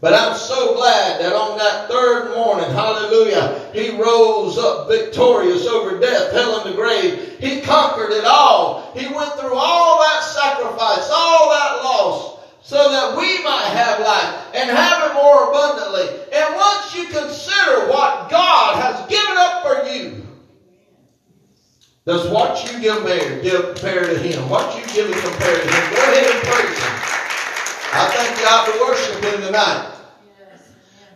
But 0.00 0.12
I'm 0.12 0.36
so 0.36 0.74
glad 0.76 1.20
that 1.22 1.32
on 1.32 1.56
that 1.56 1.88
third 1.88 2.36
morning, 2.36 2.70
hallelujah, 2.70 3.70
he 3.72 3.96
rose 3.96 4.58
up 4.58 4.86
victorious 4.86 5.66
over 5.66 5.98
death, 5.98 6.30
hell, 6.32 6.60
and 6.60 6.70
the 6.70 6.76
grave. 6.76 7.38
He 7.40 7.62
conquered 7.62 8.12
it 8.12 8.26
all. 8.26 8.92
He 8.94 9.06
went 9.06 9.32
through 9.40 9.54
all 9.54 9.98
that 10.00 10.22
sacrifice, 10.22 11.08
all 11.10 11.48
that 11.48 11.84
loss, 11.84 12.38
so 12.60 12.90
that 12.90 13.16
we 13.16 13.42
might 13.44 13.68
have 13.72 14.00
life 14.00 14.54
and 14.54 14.68
have 14.68 15.10
it 15.10 15.14
more 15.14 15.48
abundantly. 15.48 16.08
And 16.34 16.54
once 16.54 16.94
you 16.94 17.04
consider 17.06 17.88
what 17.88 18.28
God 18.28 18.76
has 18.76 19.08
given 19.08 19.36
up 19.38 19.62
for 19.62 19.88
you, 19.88 20.26
does 22.04 22.28
what 22.28 22.62
you 22.70 22.78
give 22.78 23.04
there 23.04 23.42
give 23.42 23.64
compare 23.68 24.04
to 24.04 24.18
him? 24.18 24.50
What 24.50 24.76
you 24.76 24.84
give 24.92 25.10
and 25.10 25.22
compare 25.22 25.56
to 25.56 25.62
him? 25.62 25.94
Go 25.94 26.12
ahead 26.12 26.30
and 26.30 26.44
praise 26.44 26.78
him. 26.78 27.04
I 27.96 28.08
think 28.08 28.38
you 28.38 28.46
ought 28.46 28.66
to 28.66 28.80
worship 28.80 29.24
him 29.24 29.46
tonight. 29.46 29.92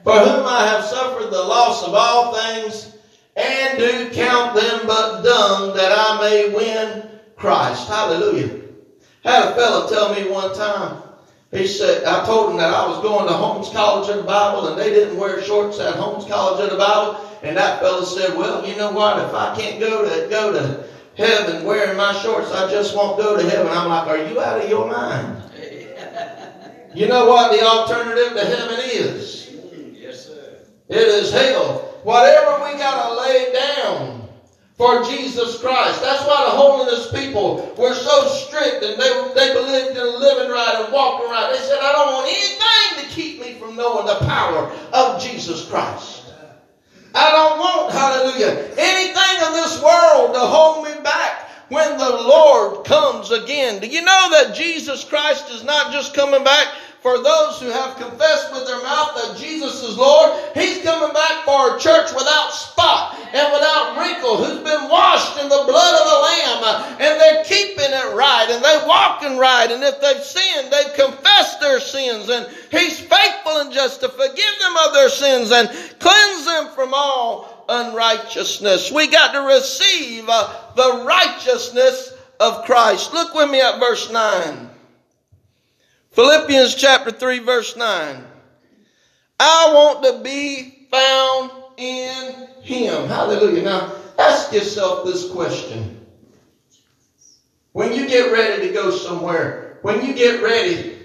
For 0.05 0.19
whom 0.19 0.47
I 0.47 0.67
have 0.69 0.85
suffered 0.85 1.31
the 1.31 1.43
loss 1.43 1.83
of 1.83 1.93
all 1.93 2.33
things, 2.33 2.97
and 3.37 3.79
do 3.79 4.11
count 4.11 4.55
them 4.55 4.87
but 4.87 5.23
dung 5.23 5.76
that 5.76 5.93
I 5.93 6.21
may 6.21 6.55
win 6.55 7.11
Christ. 7.37 7.89
Hallelujah. 7.89 8.61
Had 9.25 9.49
a 9.49 9.55
fellow 9.55 9.89
tell 9.89 10.15
me 10.15 10.31
one 10.31 10.55
time, 10.55 11.03
he 11.50 11.67
said, 11.67 12.05
I 12.05 12.26
told 12.26 12.50
him 12.50 12.59
that 12.59 12.75
I 12.75 12.87
was 12.87 13.00
going 13.00 13.26
to 13.26 13.33
Holmes 13.33 13.71
College 13.71 14.11
of 14.11 14.19
the 14.19 14.23
Bible 14.23 14.69
and 14.69 14.78
they 14.78 14.90
didn't 14.90 15.17
wear 15.17 15.43
shorts 15.43 15.81
at 15.81 15.95
Holmes 15.95 16.26
College 16.26 16.62
of 16.62 16.71
the 16.71 16.76
Bible. 16.76 17.25
And 17.43 17.57
that 17.57 17.81
fellow 17.81 18.05
said, 18.05 18.37
well, 18.37 18.67
you 18.67 18.76
know 18.76 18.93
what? 18.93 19.19
If 19.25 19.33
I 19.33 19.57
can't 19.57 19.81
go 19.81 20.02
to, 20.02 20.28
go 20.28 20.52
to 20.52 20.85
heaven 21.17 21.64
wearing 21.64 21.97
my 21.97 22.12
shorts, 22.21 22.52
I 22.52 22.71
just 22.71 22.95
won't 22.95 23.17
go 23.17 23.37
to 23.38 23.49
heaven. 23.49 23.73
I'm 23.73 23.88
like, 23.88 24.09
are 24.09 24.28
you 24.28 24.40
out 24.40 24.62
of 24.62 24.69
your 24.69 24.88
mind? 24.88 25.43
You 26.95 27.07
know 27.07 27.26
what 27.26 27.52
the 27.52 27.64
alternative 27.64 28.37
to 28.37 28.45
heaven 28.45 28.81
is? 28.83 29.50
Yes, 29.95 30.26
sir. 30.26 30.59
It 30.88 30.97
is 30.97 31.33
hell. 31.33 32.00
Whatever 32.02 32.64
we 32.64 32.78
got 32.78 33.09
to 33.09 33.21
lay 33.23 33.52
down 33.52 34.27
for 34.78 35.02
Jesus 35.02 35.58
Christ. 35.61 36.00
That's 36.00 36.25
why 36.25 36.44
the 36.44 36.56
holiness 36.56 37.11
people 37.12 37.75
were 37.76 37.94
so 37.94 38.28
strict 38.28 38.85
and 38.85 38.94
they, 38.99 39.32
they 39.35 39.52
believed 39.52 39.99
in 39.99 40.20
living 40.20 40.50
right 40.50 40.82
and 40.85 40.92
walking 40.92 41.28
right. 41.28 41.52
They 41.52 41.58
said, 41.58 41.78
I 41.82 41.92
don't 41.92 42.12
want 42.14 42.28
anything 42.28 43.04
to 43.04 43.14
keep 43.14 43.40
me 43.40 43.54
from 43.54 43.75
knowing 43.75 44.06
the 44.06 44.25
power 44.25 44.73
of 44.92 45.20
Jesus 45.20 45.68
Christ. 45.68 46.32
I 47.12 47.32
don't 47.32 47.58
want, 47.58 47.92
hallelujah, 47.92 48.70
anything 48.78 49.49
of 49.49 49.54
this 49.54 49.82
world 49.82 50.35
to 50.35 50.40
hold 50.40 50.85
me 50.85 50.94
back 51.02 51.50
when 51.68 51.99
the 51.99 52.11
Lord 52.11 52.87
comes 52.87 53.32
again. 53.32 53.80
Do 53.80 53.88
you 53.88 54.02
know 54.02 54.28
that 54.30 54.54
Jesus 54.54 55.02
Christ 55.02 55.50
is 55.50 55.64
not 55.64 55.90
just 55.90 56.14
coming 56.14 56.44
back 56.44 56.68
for 57.00 57.23
those 57.23 57.61
who 57.61 57.70
have 57.70 57.97
confessed 57.97 58.52
with 58.52 58.66
their 58.66 58.82
mouth 58.82 59.14
that 59.14 59.37
Jesus 59.38 59.82
is 59.82 59.97
Lord. 59.97 60.35
He's 60.54 60.82
coming 60.82 61.14
back 61.14 61.44
for 61.44 61.76
a 61.76 61.78
church 61.78 62.11
without 62.12 62.50
spot 62.50 63.14
and 63.32 63.52
without 63.52 63.97
wrinkle, 63.99 64.37
who's 64.37 64.64
been 64.64 64.88
washed 64.90 65.38
in 65.38 65.49
the 65.49 65.64
blood 65.64 65.94
of 65.94 66.06
the 66.08 66.20
Lamb, 66.26 66.61
and 66.99 67.20
they're 67.20 67.44
keeping 67.44 67.92
it 67.92 68.14
right, 68.16 68.49
and 68.50 68.64
right, 69.37 69.68
and 69.70 69.82
if 69.82 70.00
they've 70.00 70.23
sinned, 70.23 70.73
they've 70.73 70.94
confessed 70.94 71.61
their 71.61 71.80
sins, 71.80 72.28
and 72.28 72.47
He's 72.70 73.00
faithful 73.00 73.58
and 73.58 73.73
just 73.73 74.00
to 74.00 74.08
forgive 74.08 74.58
them 74.61 74.76
of 74.87 74.94
their 74.94 75.08
sins 75.08 75.50
and 75.50 75.68
cleanse 75.99 76.44
them 76.44 76.68
from 76.68 76.94
all 76.94 77.66
unrighteousness. 77.68 78.92
We 78.92 79.08
got 79.08 79.32
to 79.32 79.40
receive 79.40 80.25
uh, 80.28 80.54
the 80.76 81.04
righteousness 81.04 82.14
of 82.38 82.64
Christ. 82.64 83.12
Look 83.12 83.35
with 83.35 83.50
me 83.50 83.61
at 83.61 83.80
verse 83.80 84.11
9. 84.11 84.70
Philippians 86.12 86.75
chapter 86.75 87.11
3, 87.11 87.40
verse 87.40 87.76
9. 87.76 88.25
I 89.40 89.73
want 89.75 90.04
to 90.04 90.23
be 90.23 90.88
found 90.90 91.50
in 91.76 92.49
Him. 92.62 93.08
Hallelujah. 93.08 93.62
Now, 93.62 93.92
ask 94.18 94.52
yourself 94.52 95.04
this 95.04 95.30
question. 95.30 95.98
When 97.78 97.92
you 97.92 98.08
get 98.08 98.32
ready 98.32 98.66
to 98.66 98.75
go 98.75 98.90
somewhere, 98.90 99.78
when 99.82 100.04
you 100.04 100.12
get 100.12 100.42
ready 100.42 100.99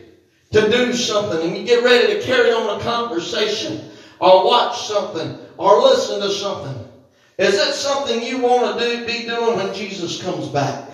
to 0.54 0.72
do 0.72 0.92
something, 0.94 1.48
and 1.48 1.56
you 1.56 1.64
get 1.64 1.84
ready 1.84 2.16
to 2.16 2.22
carry 2.24 2.50
on 2.50 2.80
a 2.80 2.84
conversation, 2.84 3.92
or 4.20 4.44
watch 4.44 4.88
something, 4.88 5.38
or 5.60 5.84
listen 5.84 6.20
to 6.22 6.32
something, 6.32 6.92
is 7.38 7.54
it 7.54 7.76
something 7.76 8.24
you 8.24 8.40
want 8.40 8.80
to 8.80 8.84
do, 8.84 9.06
be 9.06 9.28
doing 9.28 9.56
when 9.56 9.72
Jesus 9.76 10.20
comes 10.20 10.48
back? 10.48 10.90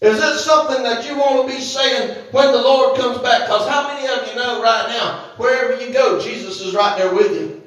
Is 0.00 0.18
it 0.18 0.38
something 0.40 0.82
that 0.82 1.06
you 1.06 1.16
want 1.16 1.48
to 1.48 1.54
be 1.54 1.62
saying 1.62 2.16
when 2.32 2.50
the 2.50 2.62
Lord 2.62 2.98
comes 2.98 3.18
back? 3.18 3.42
Because 3.42 3.68
how 3.68 3.94
many 3.94 4.08
of 4.08 4.26
you 4.26 4.34
know 4.34 4.60
right 4.60 4.88
now, 4.88 5.30
wherever 5.36 5.80
you 5.80 5.92
go, 5.92 6.18
Jesus 6.18 6.60
is 6.60 6.74
right 6.74 6.98
there 6.98 7.14
with 7.14 7.30
you. 7.30 7.62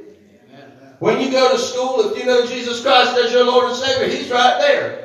When 1.00 1.22
you 1.22 1.32
go 1.32 1.54
to 1.54 1.58
school, 1.58 2.02
if 2.02 2.18
you 2.18 2.26
know 2.26 2.46
Jesus 2.46 2.82
Christ 2.82 3.18
as 3.18 3.32
your 3.32 3.46
Lord 3.46 3.70
and 3.70 3.78
Savior, 3.78 4.10
He's 4.10 4.30
right 4.30 4.60
there. 4.60 5.05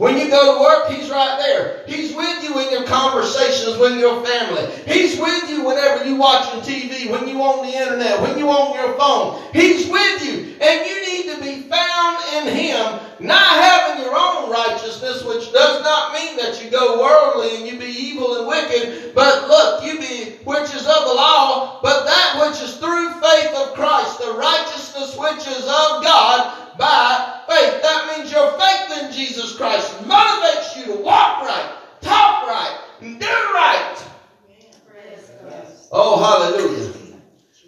When 0.00 0.16
you 0.16 0.30
go 0.30 0.56
to 0.56 0.62
work, 0.62 0.88
He's 0.88 1.10
right 1.10 1.36
there. 1.36 1.84
He's 1.86 2.16
with 2.16 2.42
you 2.42 2.58
in 2.58 2.70
your 2.70 2.86
conversations 2.86 3.76
with 3.76 3.98
your 3.98 4.24
family. 4.24 4.64
He's 4.86 5.20
with 5.20 5.50
you 5.50 5.66
whenever 5.66 6.06
you 6.06 6.16
watching 6.16 6.62
TV, 6.62 7.10
when 7.10 7.28
you 7.28 7.42
on 7.42 7.66
the 7.66 7.76
internet, 7.76 8.18
when 8.22 8.38
you 8.38 8.48
on 8.48 8.72
your 8.80 8.96
phone. 8.96 9.44
He's 9.52 9.90
with 9.90 10.24
you. 10.24 10.56
And 10.58 10.86
you 10.88 10.96
need 11.04 11.34
to 11.34 11.40
be 11.42 11.68
found 11.68 12.16
in 12.32 12.56
Him, 12.56 12.98
not 13.20 13.44
having 13.60 14.02
your 14.02 14.16
own 14.16 14.50
righteousness, 14.50 15.22
which 15.22 15.52
does 15.52 15.82
not 15.82 16.14
mean 16.14 16.34
that 16.38 16.64
you 16.64 16.70
go 16.70 17.02
worldly 17.02 17.56
and 17.56 17.66
you 17.66 17.78
be 17.78 17.92
evil 17.92 18.38
and 18.38 18.48
wicked. 18.48 19.14
But 19.14 19.48
look, 19.48 19.84
you 19.84 19.98
be 20.00 20.36
which 20.44 20.74
is 20.74 20.86
of 20.88 21.04
the 21.04 21.12
law, 21.12 21.78
but 21.82 22.06
that 22.06 22.40
which 22.40 22.62
is 22.62 22.78
through 22.78 23.20
faith 23.20 23.54
of 23.54 23.74
Christ, 23.74 24.18
the 24.18 24.32
righteousness 24.32 25.14
which 25.18 25.46
is 25.46 25.64
of 25.64 26.02
God 26.02 26.56
by 26.80 27.42
faith. 27.46 27.82
That 27.82 28.16
means 28.16 28.32
your 28.32 28.52
faith 28.58 29.02
in 29.02 29.12
Jesus 29.12 29.56
Christ 29.56 29.92
motivates 30.04 30.76
you 30.76 30.94
to 30.94 31.02
walk 31.02 31.42
right, 31.42 31.76
talk 32.00 32.46
right, 32.46 32.80
and 33.00 33.20
do 33.20 33.26
right. 33.26 33.96
Oh, 35.92 36.22
hallelujah. 36.22 36.92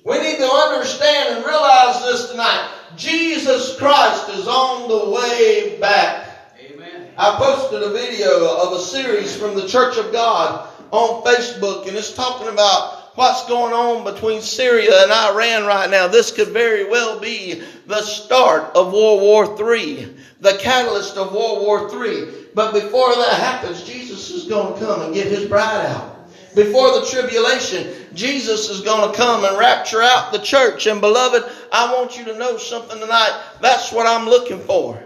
We 0.04 0.18
need 0.20 0.38
to 0.38 0.50
understand 0.50 1.36
and 1.36 1.44
realize 1.44 2.02
this 2.02 2.30
tonight. 2.30 2.70
Jesus 2.96 3.76
Christ 3.78 4.28
is 4.30 4.46
on 4.46 4.88
the 4.88 5.10
way 5.10 5.78
back. 5.80 6.54
Amen. 6.60 7.08
I 7.16 7.36
posted 7.36 7.82
a 7.82 7.90
video 7.90 8.56
of 8.58 8.72
a 8.72 8.80
series 8.80 9.36
from 9.36 9.54
the 9.54 9.66
Church 9.66 9.96
of 9.96 10.12
God 10.12 10.68
on 10.92 11.22
Facebook, 11.24 11.88
and 11.88 11.96
it's 11.96 12.14
about 12.52 13.16
what's 13.16 13.46
going 13.46 13.72
on 13.72 14.04
between 14.04 14.40
Syria 14.40 15.02
and 15.02 15.12
Iran 15.12 15.66
right 15.66 15.90
now. 15.90 16.08
This 16.08 16.30
could 16.30 16.48
very 16.48 16.84
well 16.84 17.20
be 17.20 17.62
the 17.86 18.02
start 18.02 18.74
of 18.74 18.92
World 18.92 19.20
War 19.20 19.44
III, 19.44 20.14
the 20.40 20.58
catalyst 20.58 21.16
of 21.16 21.32
World 21.32 21.62
War 21.62 21.90
III. 21.92 22.32
But 22.54 22.72
before 22.72 23.14
that 23.14 23.40
happens, 23.40 23.82
Jesus 23.82 24.30
is 24.30 24.44
going 24.44 24.74
to 24.74 24.86
come 24.86 25.02
and 25.02 25.14
get 25.14 25.26
his 25.26 25.46
bride 25.46 25.86
out. 25.86 26.12
Before 26.54 27.00
the 27.00 27.06
tribulation, 27.06 27.94
Jesus 28.14 28.68
is 28.68 28.82
going 28.82 29.10
to 29.10 29.16
come 29.16 29.44
and 29.44 29.58
rapture 29.58 30.02
out 30.02 30.32
the 30.32 30.38
church. 30.38 30.86
And 30.86 31.00
beloved, 31.00 31.50
I 31.72 31.94
want 31.94 32.18
you 32.18 32.24
to 32.26 32.38
know 32.38 32.58
something 32.58 32.98
tonight. 32.98 33.42
That's 33.62 33.90
what 33.90 34.06
I'm 34.06 34.26
looking 34.26 34.60
for. 34.60 35.02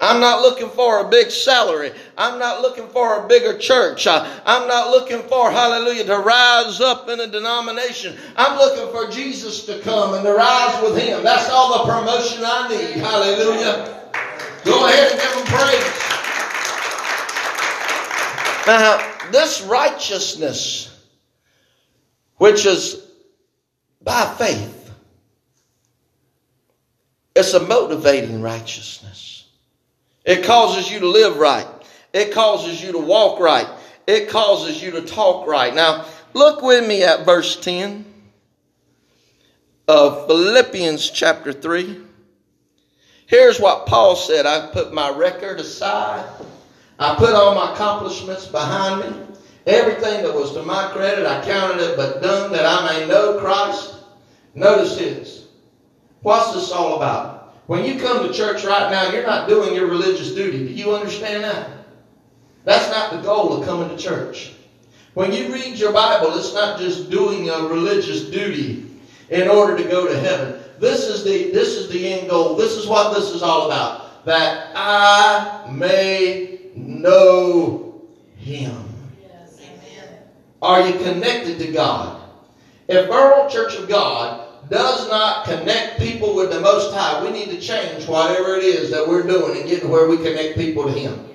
I'm 0.00 0.20
not 0.20 0.42
looking 0.42 0.70
for 0.70 1.00
a 1.00 1.08
big 1.08 1.30
salary. 1.30 1.90
I'm 2.16 2.38
not 2.38 2.60
looking 2.60 2.88
for 2.88 3.24
a 3.24 3.28
bigger 3.28 3.58
church. 3.58 4.06
I'm 4.06 4.68
not 4.68 4.90
looking 4.90 5.22
for, 5.22 5.50
hallelujah, 5.50 6.04
to 6.04 6.18
rise 6.18 6.80
up 6.80 7.08
in 7.08 7.18
a 7.18 7.26
denomination. 7.26 8.16
I'm 8.36 8.56
looking 8.58 8.92
for 8.92 9.10
Jesus 9.10 9.66
to 9.66 9.80
come 9.80 10.14
and 10.14 10.24
to 10.24 10.32
rise 10.34 10.80
with 10.82 11.02
Him. 11.02 11.24
That's 11.24 11.50
all 11.50 11.84
the 11.84 11.92
promotion 11.92 12.44
I 12.44 12.68
need. 12.68 13.02
Hallelujah. 13.02 14.10
Go 14.64 14.86
ahead 14.86 15.10
and 15.12 15.20
give 15.20 15.32
Him 15.32 15.46
praise. 15.46 16.08
Now, 18.68 19.30
this 19.32 19.62
righteousness, 19.62 20.96
which 22.36 22.66
is 22.66 23.04
by 24.00 24.32
faith, 24.38 24.92
it's 27.34 27.54
a 27.54 27.60
motivating 27.66 28.42
righteousness. 28.42 29.27
It 30.28 30.44
causes 30.44 30.90
you 30.90 31.00
to 31.00 31.08
live 31.08 31.38
right. 31.38 31.66
It 32.12 32.34
causes 32.34 32.82
you 32.82 32.92
to 32.92 32.98
walk 32.98 33.40
right. 33.40 33.66
It 34.06 34.28
causes 34.28 34.82
you 34.82 34.90
to 34.90 35.00
talk 35.00 35.46
right. 35.46 35.74
Now, 35.74 36.04
look 36.34 36.60
with 36.60 36.86
me 36.86 37.02
at 37.02 37.24
verse 37.24 37.56
10 37.56 38.04
of 39.88 40.26
Philippians 40.26 41.08
chapter 41.08 41.50
3. 41.50 42.02
Here's 43.24 43.58
what 43.58 43.86
Paul 43.86 44.16
said 44.16 44.44
I 44.44 44.66
put 44.70 44.92
my 44.92 45.08
record 45.08 45.60
aside, 45.60 46.28
I 46.98 47.14
put 47.14 47.32
all 47.32 47.54
my 47.54 47.72
accomplishments 47.72 48.48
behind 48.48 49.00
me. 49.00 49.20
Everything 49.66 50.22
that 50.24 50.34
was 50.34 50.52
to 50.52 50.62
my 50.62 50.90
credit, 50.92 51.24
I 51.24 51.42
counted 51.42 51.82
it 51.82 51.96
but 51.96 52.20
done 52.20 52.52
that 52.52 52.66
I 52.66 52.98
may 52.98 53.08
know 53.08 53.40
Christ. 53.40 53.94
Notice 54.54 54.96
this. 54.98 55.46
What's 56.20 56.52
this 56.52 56.70
all 56.70 56.96
about? 56.96 57.37
When 57.68 57.84
you 57.84 58.00
come 58.00 58.26
to 58.26 58.32
church 58.32 58.64
right 58.64 58.90
now, 58.90 59.12
you're 59.12 59.26
not 59.26 59.46
doing 59.46 59.74
your 59.74 59.88
religious 59.88 60.32
duty. 60.32 60.66
Do 60.66 60.72
you 60.72 60.94
understand 60.94 61.44
that? 61.44 61.68
That's 62.64 62.90
not 62.90 63.10
the 63.10 63.20
goal 63.20 63.52
of 63.52 63.66
coming 63.66 63.90
to 63.90 64.02
church. 64.02 64.54
When 65.12 65.34
you 65.34 65.52
read 65.52 65.78
your 65.78 65.92
Bible, 65.92 66.34
it's 66.38 66.54
not 66.54 66.78
just 66.78 67.10
doing 67.10 67.50
a 67.50 67.68
religious 67.68 68.30
duty 68.30 68.86
in 69.28 69.48
order 69.48 69.76
to 69.76 69.84
go 69.84 70.08
to 70.08 70.18
heaven. 70.18 70.62
This 70.80 71.08
is 71.08 71.24
the 71.24 71.50
this 71.50 71.76
is 71.76 71.90
the 71.90 72.14
end 72.14 72.30
goal. 72.30 72.56
This 72.56 72.72
is 72.72 72.86
what 72.86 73.14
this 73.14 73.28
is 73.34 73.42
all 73.42 73.66
about. 73.66 74.24
That 74.24 74.72
I 74.74 75.70
may 75.70 76.70
know 76.74 78.02
him. 78.36 78.82
Yes, 79.20 79.60
Are 80.62 80.88
you 80.88 80.94
connected 81.00 81.58
to 81.58 81.70
God? 81.70 82.22
If 82.88 83.10
Borough 83.10 83.46
Church 83.50 83.74
of 83.76 83.90
God 83.90 84.47
does 84.70 85.08
not 85.08 85.44
connect 85.44 85.98
people 85.98 86.34
with 86.34 86.50
the 86.50 86.60
Most 86.60 86.94
High, 86.94 87.24
we 87.24 87.30
need 87.30 87.50
to 87.50 87.60
change 87.60 88.06
whatever 88.06 88.56
it 88.56 88.64
is 88.64 88.90
that 88.90 89.06
we're 89.06 89.26
doing 89.26 89.58
and 89.58 89.68
get 89.68 89.82
to 89.82 89.88
where 89.88 90.08
we 90.08 90.16
connect 90.18 90.56
people 90.56 90.84
to 90.84 90.92
Him. 90.92 91.28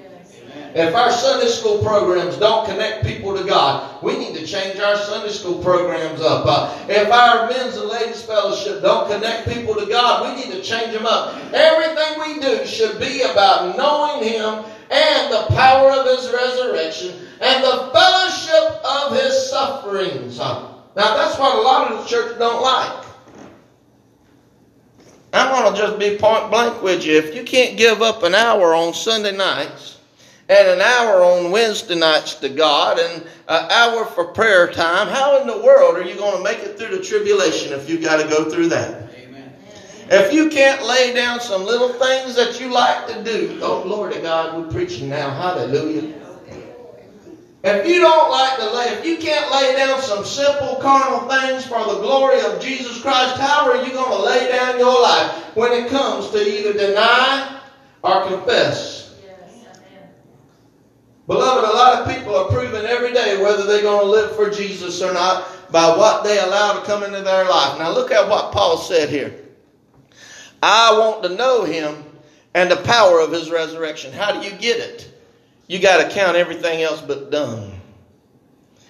If 0.75 0.95
our 0.95 1.11
Sunday 1.11 1.47
school 1.47 1.83
programs 1.83 2.37
don't 2.37 2.65
connect 2.65 3.05
people 3.05 3.37
to 3.37 3.43
God, 3.43 4.01
we 4.01 4.17
need 4.17 4.35
to 4.35 4.45
change 4.45 4.79
our 4.79 4.97
Sunday 4.97 5.31
school 5.31 5.61
programs 5.61 6.19
up. 6.19 6.45
Uh, 6.47 6.75
if 6.89 7.11
our 7.11 7.47
men's 7.47 7.77
and 7.77 7.87
ladies 7.87 8.23
fellowship 8.23 8.81
don't 8.81 9.07
connect 9.07 9.47
people 9.47 9.75
to 9.75 9.85
God, 9.85 10.27
we 10.27 10.35
need 10.35 10.51
to 10.51 10.63
change 10.63 10.91
them 10.91 11.05
up. 11.05 11.35
Everything 11.53 12.19
we 12.19 12.39
do 12.41 12.65
should 12.65 12.99
be 12.99 13.21
about 13.21 13.77
knowing 13.77 14.27
Him 14.27 14.65
and 14.89 15.31
the 15.31 15.45
power 15.49 15.91
of 15.91 16.07
His 16.07 16.31
resurrection 16.31 17.19
and 17.39 17.63
the 17.63 17.91
fellowship 17.93 18.83
of 18.83 19.15
His 19.15 19.49
sufferings. 19.51 20.39
Now 20.39 20.81
that's 20.95 21.37
what 21.37 21.55
a 21.55 21.61
lot 21.61 21.91
of 21.91 21.99
the 21.99 22.09
church 22.09 22.39
don't 22.39 22.63
like. 22.63 23.12
To 25.73 25.79
just 25.79 25.97
be 25.97 26.17
point 26.17 26.51
blank 26.51 26.83
with 26.83 27.03
you. 27.03 27.17
If 27.17 27.33
you 27.33 27.43
can't 27.43 27.77
give 27.77 28.01
up 28.01 28.21
an 28.23 28.35
hour 28.35 28.75
on 28.75 28.93
Sunday 28.93 29.35
nights 29.35 29.97
and 30.47 30.67
an 30.67 30.81
hour 30.81 31.23
on 31.23 31.51
Wednesday 31.51 31.95
nights 31.95 32.35
to 32.35 32.49
God 32.49 32.99
and 32.99 33.23
an 33.47 33.71
hour 33.71 34.05
for 34.05 34.25
prayer 34.25 34.71
time, 34.71 35.07
how 35.07 35.41
in 35.41 35.47
the 35.47 35.57
world 35.57 35.95
are 35.95 36.03
you 36.03 36.15
going 36.15 36.37
to 36.37 36.43
make 36.43 36.59
it 36.59 36.77
through 36.77 36.95
the 36.95 37.03
tribulation 37.03 37.73
if 37.73 37.89
you've 37.89 38.03
got 38.03 38.21
to 38.21 38.27
go 38.27 38.49
through 38.49 38.67
that? 38.69 39.09
Amen. 39.15 39.51
If 40.11 40.31
you 40.31 40.49
can't 40.49 40.85
lay 40.85 41.13
down 41.13 41.39
some 41.39 41.65
little 41.65 41.93
things 41.93 42.35
that 42.35 42.59
you 42.59 42.67
like 42.67 43.07
to 43.07 43.23
do, 43.23 43.59
oh, 43.63 43.83
Lord 43.83 44.13
of 44.13 44.21
God, 44.21 44.57
we're 44.57 44.71
preaching 44.71 45.09
now. 45.09 45.31
Hallelujah. 45.31 46.13
If 47.63 47.87
you 47.87 48.01
don't 48.01 48.29
like 48.29 48.59
to 48.59 48.73
lay, 48.75 48.85
if 48.89 49.05
you 49.05 49.17
can't 49.17 49.49
lay 49.49 49.77
down 49.77 50.01
some 50.01 50.25
simple 50.25 50.75
carnal 50.81 51.29
things 51.29 51.65
for 51.65 51.79
the 51.79 52.01
glory 52.01 52.41
of 52.41 52.61
Jesus 52.61 53.01
Christ, 53.01 53.37
how 53.37 53.71
are 53.71 53.85
you 53.85 53.93
going 53.93 54.11
to 54.11 54.21
lay 54.21 54.49
down 54.51 54.77
your 54.77 55.01
life 55.01 55.55
when 55.55 55.71
it 55.71 55.89
comes 55.89 56.29
to 56.31 56.39
either 56.39 56.73
deny 56.73 57.61
or 58.03 58.27
confess? 58.27 59.15
Beloved, 61.25 61.63
a 61.63 61.73
lot 61.73 62.01
of 62.01 62.13
people 62.13 62.35
are 62.35 62.49
proving 62.49 62.85
every 62.85 63.13
day 63.13 63.41
whether 63.41 63.63
they're 63.65 63.81
going 63.81 64.07
to 64.07 64.11
live 64.11 64.35
for 64.35 64.49
Jesus 64.49 65.01
or 65.01 65.13
not 65.13 65.71
by 65.71 65.95
what 65.95 66.25
they 66.25 66.37
allow 66.39 66.73
to 66.73 66.85
come 66.85 67.01
into 67.01 67.21
their 67.21 67.45
life. 67.45 67.79
Now 67.79 67.93
look 67.93 68.11
at 68.11 68.27
what 68.27 68.51
Paul 68.51 68.77
said 68.77 69.07
here. 69.07 69.33
I 70.61 70.99
want 70.99 71.23
to 71.23 71.29
know 71.29 71.63
him 71.63 72.03
and 72.53 72.69
the 72.69 72.75
power 72.75 73.21
of 73.21 73.31
his 73.31 73.49
resurrection. 73.49 74.11
How 74.11 74.33
do 74.33 74.45
you 74.45 74.53
get 74.53 74.81
it? 74.81 75.12
You 75.67 75.79
got 75.79 76.03
to 76.03 76.15
count 76.15 76.35
everything 76.35 76.81
else 76.81 77.01
but 77.01 77.31
done. 77.31 77.71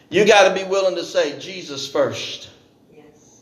You 0.10 0.26
got 0.26 0.50
to 0.50 0.64
be 0.64 0.70
willing 0.70 0.96
to 0.96 1.04
say 1.04 1.40
Jesus 1.40 1.88
first. 1.88 2.50
Yes. 2.96 3.42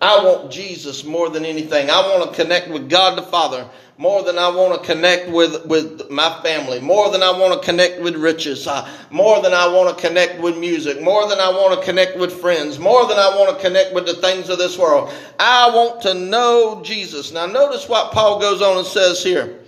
I 0.00 0.24
want 0.24 0.50
Jesus 0.50 1.04
more 1.04 1.28
than 1.28 1.44
anything. 1.44 1.90
I 1.90 2.00
want 2.00 2.30
to 2.30 2.42
connect 2.42 2.68
with 2.68 2.88
God 2.88 3.18
the 3.18 3.22
Father 3.22 3.68
more 3.98 4.22
than 4.22 4.38
I 4.38 4.48
want 4.48 4.80
to 4.80 4.86
connect 4.86 5.28
with, 5.28 5.66
with 5.66 6.08
my 6.08 6.40
family, 6.40 6.78
more 6.78 7.10
than 7.10 7.20
I 7.20 7.32
want 7.32 7.60
to 7.60 7.66
connect 7.66 8.00
with 8.00 8.14
riches, 8.14 8.68
uh, 8.68 8.88
more 9.10 9.42
than 9.42 9.52
I 9.52 9.66
want 9.66 9.94
to 9.96 10.06
connect 10.06 10.40
with 10.40 10.56
music, 10.56 11.02
more 11.02 11.28
than 11.28 11.40
I 11.40 11.48
want 11.48 11.78
to 11.78 11.84
connect 11.84 12.16
with 12.16 12.40
friends, 12.40 12.78
more 12.78 13.08
than 13.08 13.18
I 13.18 13.28
want 13.36 13.56
to 13.56 13.62
connect 13.62 13.92
with 13.92 14.06
the 14.06 14.14
things 14.14 14.48
of 14.48 14.58
this 14.58 14.78
world. 14.78 15.12
I 15.40 15.70
want 15.74 16.00
to 16.02 16.14
know 16.14 16.80
Jesus. 16.84 17.32
Now, 17.32 17.46
notice 17.46 17.88
what 17.88 18.12
Paul 18.12 18.40
goes 18.40 18.62
on 18.62 18.78
and 18.78 18.86
says 18.86 19.22
here. 19.22 19.58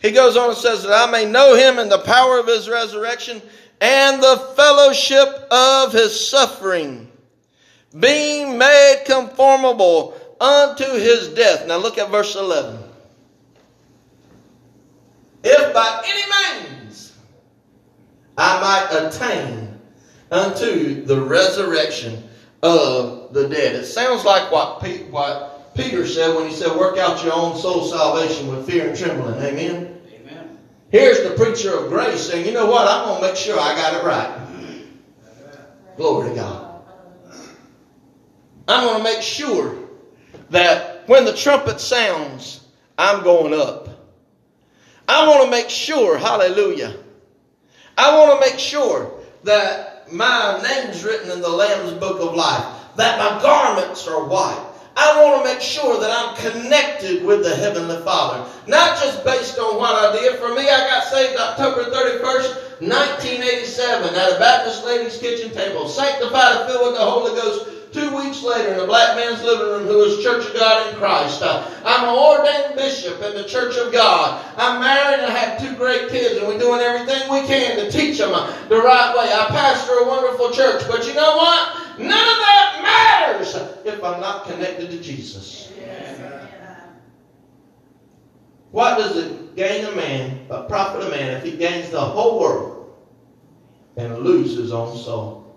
He 0.00 0.12
goes 0.12 0.36
on 0.36 0.50
and 0.50 0.58
says 0.58 0.84
that 0.84 0.92
I 0.92 1.10
may 1.10 1.24
know 1.24 1.56
him 1.56 1.78
in 1.78 1.88
the 1.88 1.98
power 1.98 2.38
of 2.38 2.46
his 2.46 2.68
resurrection 2.68 3.42
and 3.80 4.22
the 4.22 4.36
fellowship 4.56 5.28
of 5.50 5.92
his 5.92 6.28
suffering, 6.28 7.10
being 7.98 8.58
made 8.58 9.02
conformable 9.06 10.14
unto 10.40 10.84
his 10.84 11.28
death. 11.28 11.66
Now 11.66 11.78
look 11.78 11.98
at 11.98 12.10
verse 12.10 12.36
11. 12.36 12.78
If 15.44 15.74
by 15.74 16.02
any 16.04 16.68
means 16.68 17.16
I 18.36 18.60
might 18.60 19.06
attain 19.06 19.80
unto 20.30 21.04
the 21.04 21.20
resurrection 21.20 22.24
of 22.62 23.32
the 23.32 23.48
dead. 23.48 23.76
It 23.76 23.86
sounds 23.86 24.24
like 24.24 24.50
what, 24.50 24.82
what 25.10 25.47
Peter 25.78 26.04
said 26.04 26.34
when 26.34 26.48
he 26.48 26.54
said, 26.54 26.76
Work 26.76 26.98
out 26.98 27.22
your 27.22 27.32
own 27.32 27.56
soul 27.56 27.86
salvation 27.86 28.48
with 28.48 28.66
fear 28.66 28.88
and 28.88 28.98
trembling. 28.98 29.40
Amen? 29.40 30.00
Amen. 30.12 30.58
Here's 30.90 31.22
the 31.22 31.36
preacher 31.36 31.72
of 31.78 31.88
grace 31.88 32.28
saying, 32.28 32.44
You 32.44 32.52
know 32.52 32.66
what? 32.66 32.88
I'm 32.88 33.06
going 33.06 33.20
to 33.20 33.26
make 33.28 33.36
sure 33.36 33.58
I 33.60 33.76
got 33.76 33.94
it 33.94 34.04
right. 34.04 34.48
Glory 35.96 36.30
to 36.30 36.34
God. 36.34 36.82
I'm 38.66 38.86
going 38.86 38.98
to 38.98 39.04
make 39.04 39.22
sure 39.22 39.78
that 40.50 41.08
when 41.08 41.24
the 41.24 41.32
trumpet 41.32 41.80
sounds, 41.80 42.66
I'm 42.98 43.22
going 43.22 43.54
up. 43.54 43.88
I 45.06 45.28
want 45.28 45.44
to 45.44 45.50
make 45.50 45.70
sure, 45.70 46.18
hallelujah. 46.18 46.96
I 47.96 48.18
want 48.18 48.42
to 48.42 48.50
make 48.50 48.58
sure 48.58 49.20
that 49.44 50.12
my 50.12 50.60
name's 50.60 51.04
written 51.04 51.30
in 51.30 51.40
the 51.40 51.48
Lamb's 51.48 51.92
book 51.92 52.20
of 52.20 52.34
life, 52.34 52.66
that 52.96 53.18
my 53.18 53.40
garments 53.40 54.06
are 54.08 54.24
white, 54.24 54.67
I 54.98 55.22
want 55.22 55.38
to 55.38 55.54
make 55.54 55.62
sure 55.62 56.00
that 56.00 56.10
I'm 56.10 56.34
connected 56.34 57.24
with 57.24 57.44
the 57.44 57.54
Heavenly 57.54 58.02
Father. 58.02 58.50
Not 58.66 58.98
just 58.98 59.24
based 59.24 59.56
on 59.56 59.76
what 59.76 59.94
I 59.94 60.18
did. 60.18 60.40
For 60.40 60.48
me, 60.48 60.62
I 60.62 60.88
got 60.90 61.04
saved 61.04 61.38
October 61.38 61.84
31st, 61.84 62.82
1987 62.82 64.14
at 64.16 64.32
a 64.34 64.38
Baptist 64.40 64.84
ladies' 64.84 65.18
kitchen 65.18 65.54
table, 65.54 65.86
sanctified 65.86 66.56
and 66.56 66.68
filled 66.68 66.90
with 66.90 66.98
the 66.98 67.06
Holy 67.06 67.30
Ghost 67.40 67.92
two 67.92 68.14
weeks 68.16 68.42
later 68.42 68.74
in 68.74 68.80
a 68.80 68.86
black 68.86 69.14
man's 69.14 69.40
living 69.44 69.68
room 69.68 69.86
who 69.86 70.02
is 70.02 70.22
Church 70.22 70.44
of 70.44 70.54
God 70.54 70.88
in 70.88 70.98
Christ. 70.98 71.42
Uh, 71.42 71.64
I'm 71.84 72.08
an 72.08 72.14
ordained 72.18 72.74
bishop 72.74 73.22
in 73.22 73.36
the 73.36 73.44
Church 73.44 73.76
of 73.76 73.92
God. 73.92 74.44
I'm 74.56 74.80
married 74.80 75.22
and 75.22 75.32
I 75.32 75.38
have 75.38 75.60
two 75.60 75.76
great 75.76 76.08
kids, 76.08 76.38
and 76.38 76.48
we're 76.48 76.58
doing 76.58 76.80
everything 76.80 77.22
we 77.30 77.46
can 77.46 77.76
to 77.76 77.90
teach 77.90 78.18
them 78.18 78.34
uh, 78.34 78.50
the 78.68 78.82
right 78.82 79.14
way. 79.16 79.30
I 79.32 79.46
pastor 79.48 79.92
a 79.92 80.08
wonderful 80.08 80.50
church, 80.50 80.82
but 80.88 81.06
you 81.06 81.14
know 81.14 81.36
what? 81.36 81.87
None 81.98 82.06
of 82.06 82.10
that 82.12 82.80
matters 82.82 83.54
if 83.84 84.02
I'm 84.04 84.20
not 84.20 84.46
connected 84.46 84.90
to 84.90 85.00
Jesus. 85.00 85.72
What 88.70 88.98
does 88.98 89.16
it 89.16 89.56
gain 89.56 89.84
a 89.86 89.96
man, 89.96 90.46
a 90.50 90.64
profit 90.64 91.06
a 91.06 91.10
man, 91.10 91.36
if 91.36 91.42
he 91.42 91.56
gains 91.56 91.90
the 91.90 92.00
whole 92.00 92.38
world 92.38 92.96
and 93.96 94.18
loses 94.18 94.58
his 94.58 94.72
own 94.72 94.96
soul? 94.96 95.56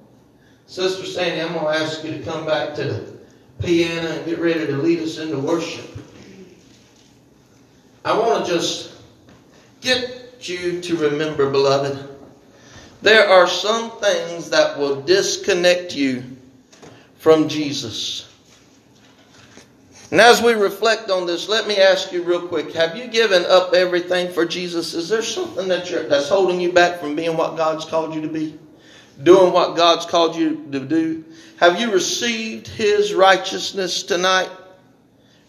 Sister 0.66 1.06
Sandy, 1.06 1.42
I'm 1.42 1.54
going 1.54 1.74
to 1.74 1.84
ask 1.84 2.04
you 2.04 2.12
to 2.14 2.24
come 2.24 2.46
back 2.46 2.74
to 2.76 2.84
the 2.86 3.14
piano 3.60 4.08
and 4.08 4.26
get 4.26 4.40
ready 4.40 4.66
to 4.66 4.78
lead 4.78 5.00
us 5.00 5.18
into 5.18 5.38
worship. 5.38 5.86
I 8.04 8.18
want 8.18 8.46
to 8.46 8.52
just 8.52 8.94
get 9.82 10.40
you 10.40 10.82
to 10.82 10.96
remember, 10.96 11.52
beloved, 11.52 12.11
there 13.02 13.28
are 13.28 13.48
some 13.48 13.92
things 14.00 14.50
that 14.52 14.78
will 14.78 15.02
disconnect 15.02 15.96
you 15.96 16.24
from 17.18 17.48
Jesus. 17.48 18.28
And 20.12 20.20
as 20.20 20.42
we 20.42 20.54
reflect 20.54 21.10
on 21.10 21.26
this, 21.26 21.48
let 21.48 21.68
me 21.68 21.78
ask 21.78 22.12
you 22.12 22.22
real 22.24 22.48
quick 22.48 22.74
have 22.74 22.98
you 22.98 23.08
given 23.08 23.46
up 23.46 23.74
everything 23.74 24.32
for 24.32 24.46
Jesus? 24.46 24.94
Is 24.94 25.08
there 25.08 25.22
something 25.22 25.70
that 25.70 25.86
that's 26.10 26.28
holding 26.30 26.60
you 26.60 26.74
back 26.74 27.00
from 27.00 27.16
being 27.16 27.38
what 27.38 27.56
God's 27.56 27.86
called 27.86 28.14
you 28.14 28.22
to 28.22 28.28
be? 28.28 28.60
Doing 29.24 29.54
what 29.54 29.78
God's 29.78 30.06
called 30.06 30.36
you 30.36 30.68
to 30.72 30.80
do? 30.82 31.24
Have 31.58 31.80
you 31.80 31.92
received 31.92 32.68
His 32.68 33.14
righteousness 33.14 34.04
tonight? 34.04 34.50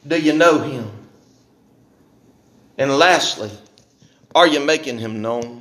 Do 0.07 0.21
you 0.21 0.33
know 0.33 0.61
Him? 0.61 0.91
And 2.79 2.97
lastly, 2.97 3.51
are 4.35 4.47
you 4.47 4.61
making 4.61 4.99
Him 4.99 5.23
known? 5.23 5.61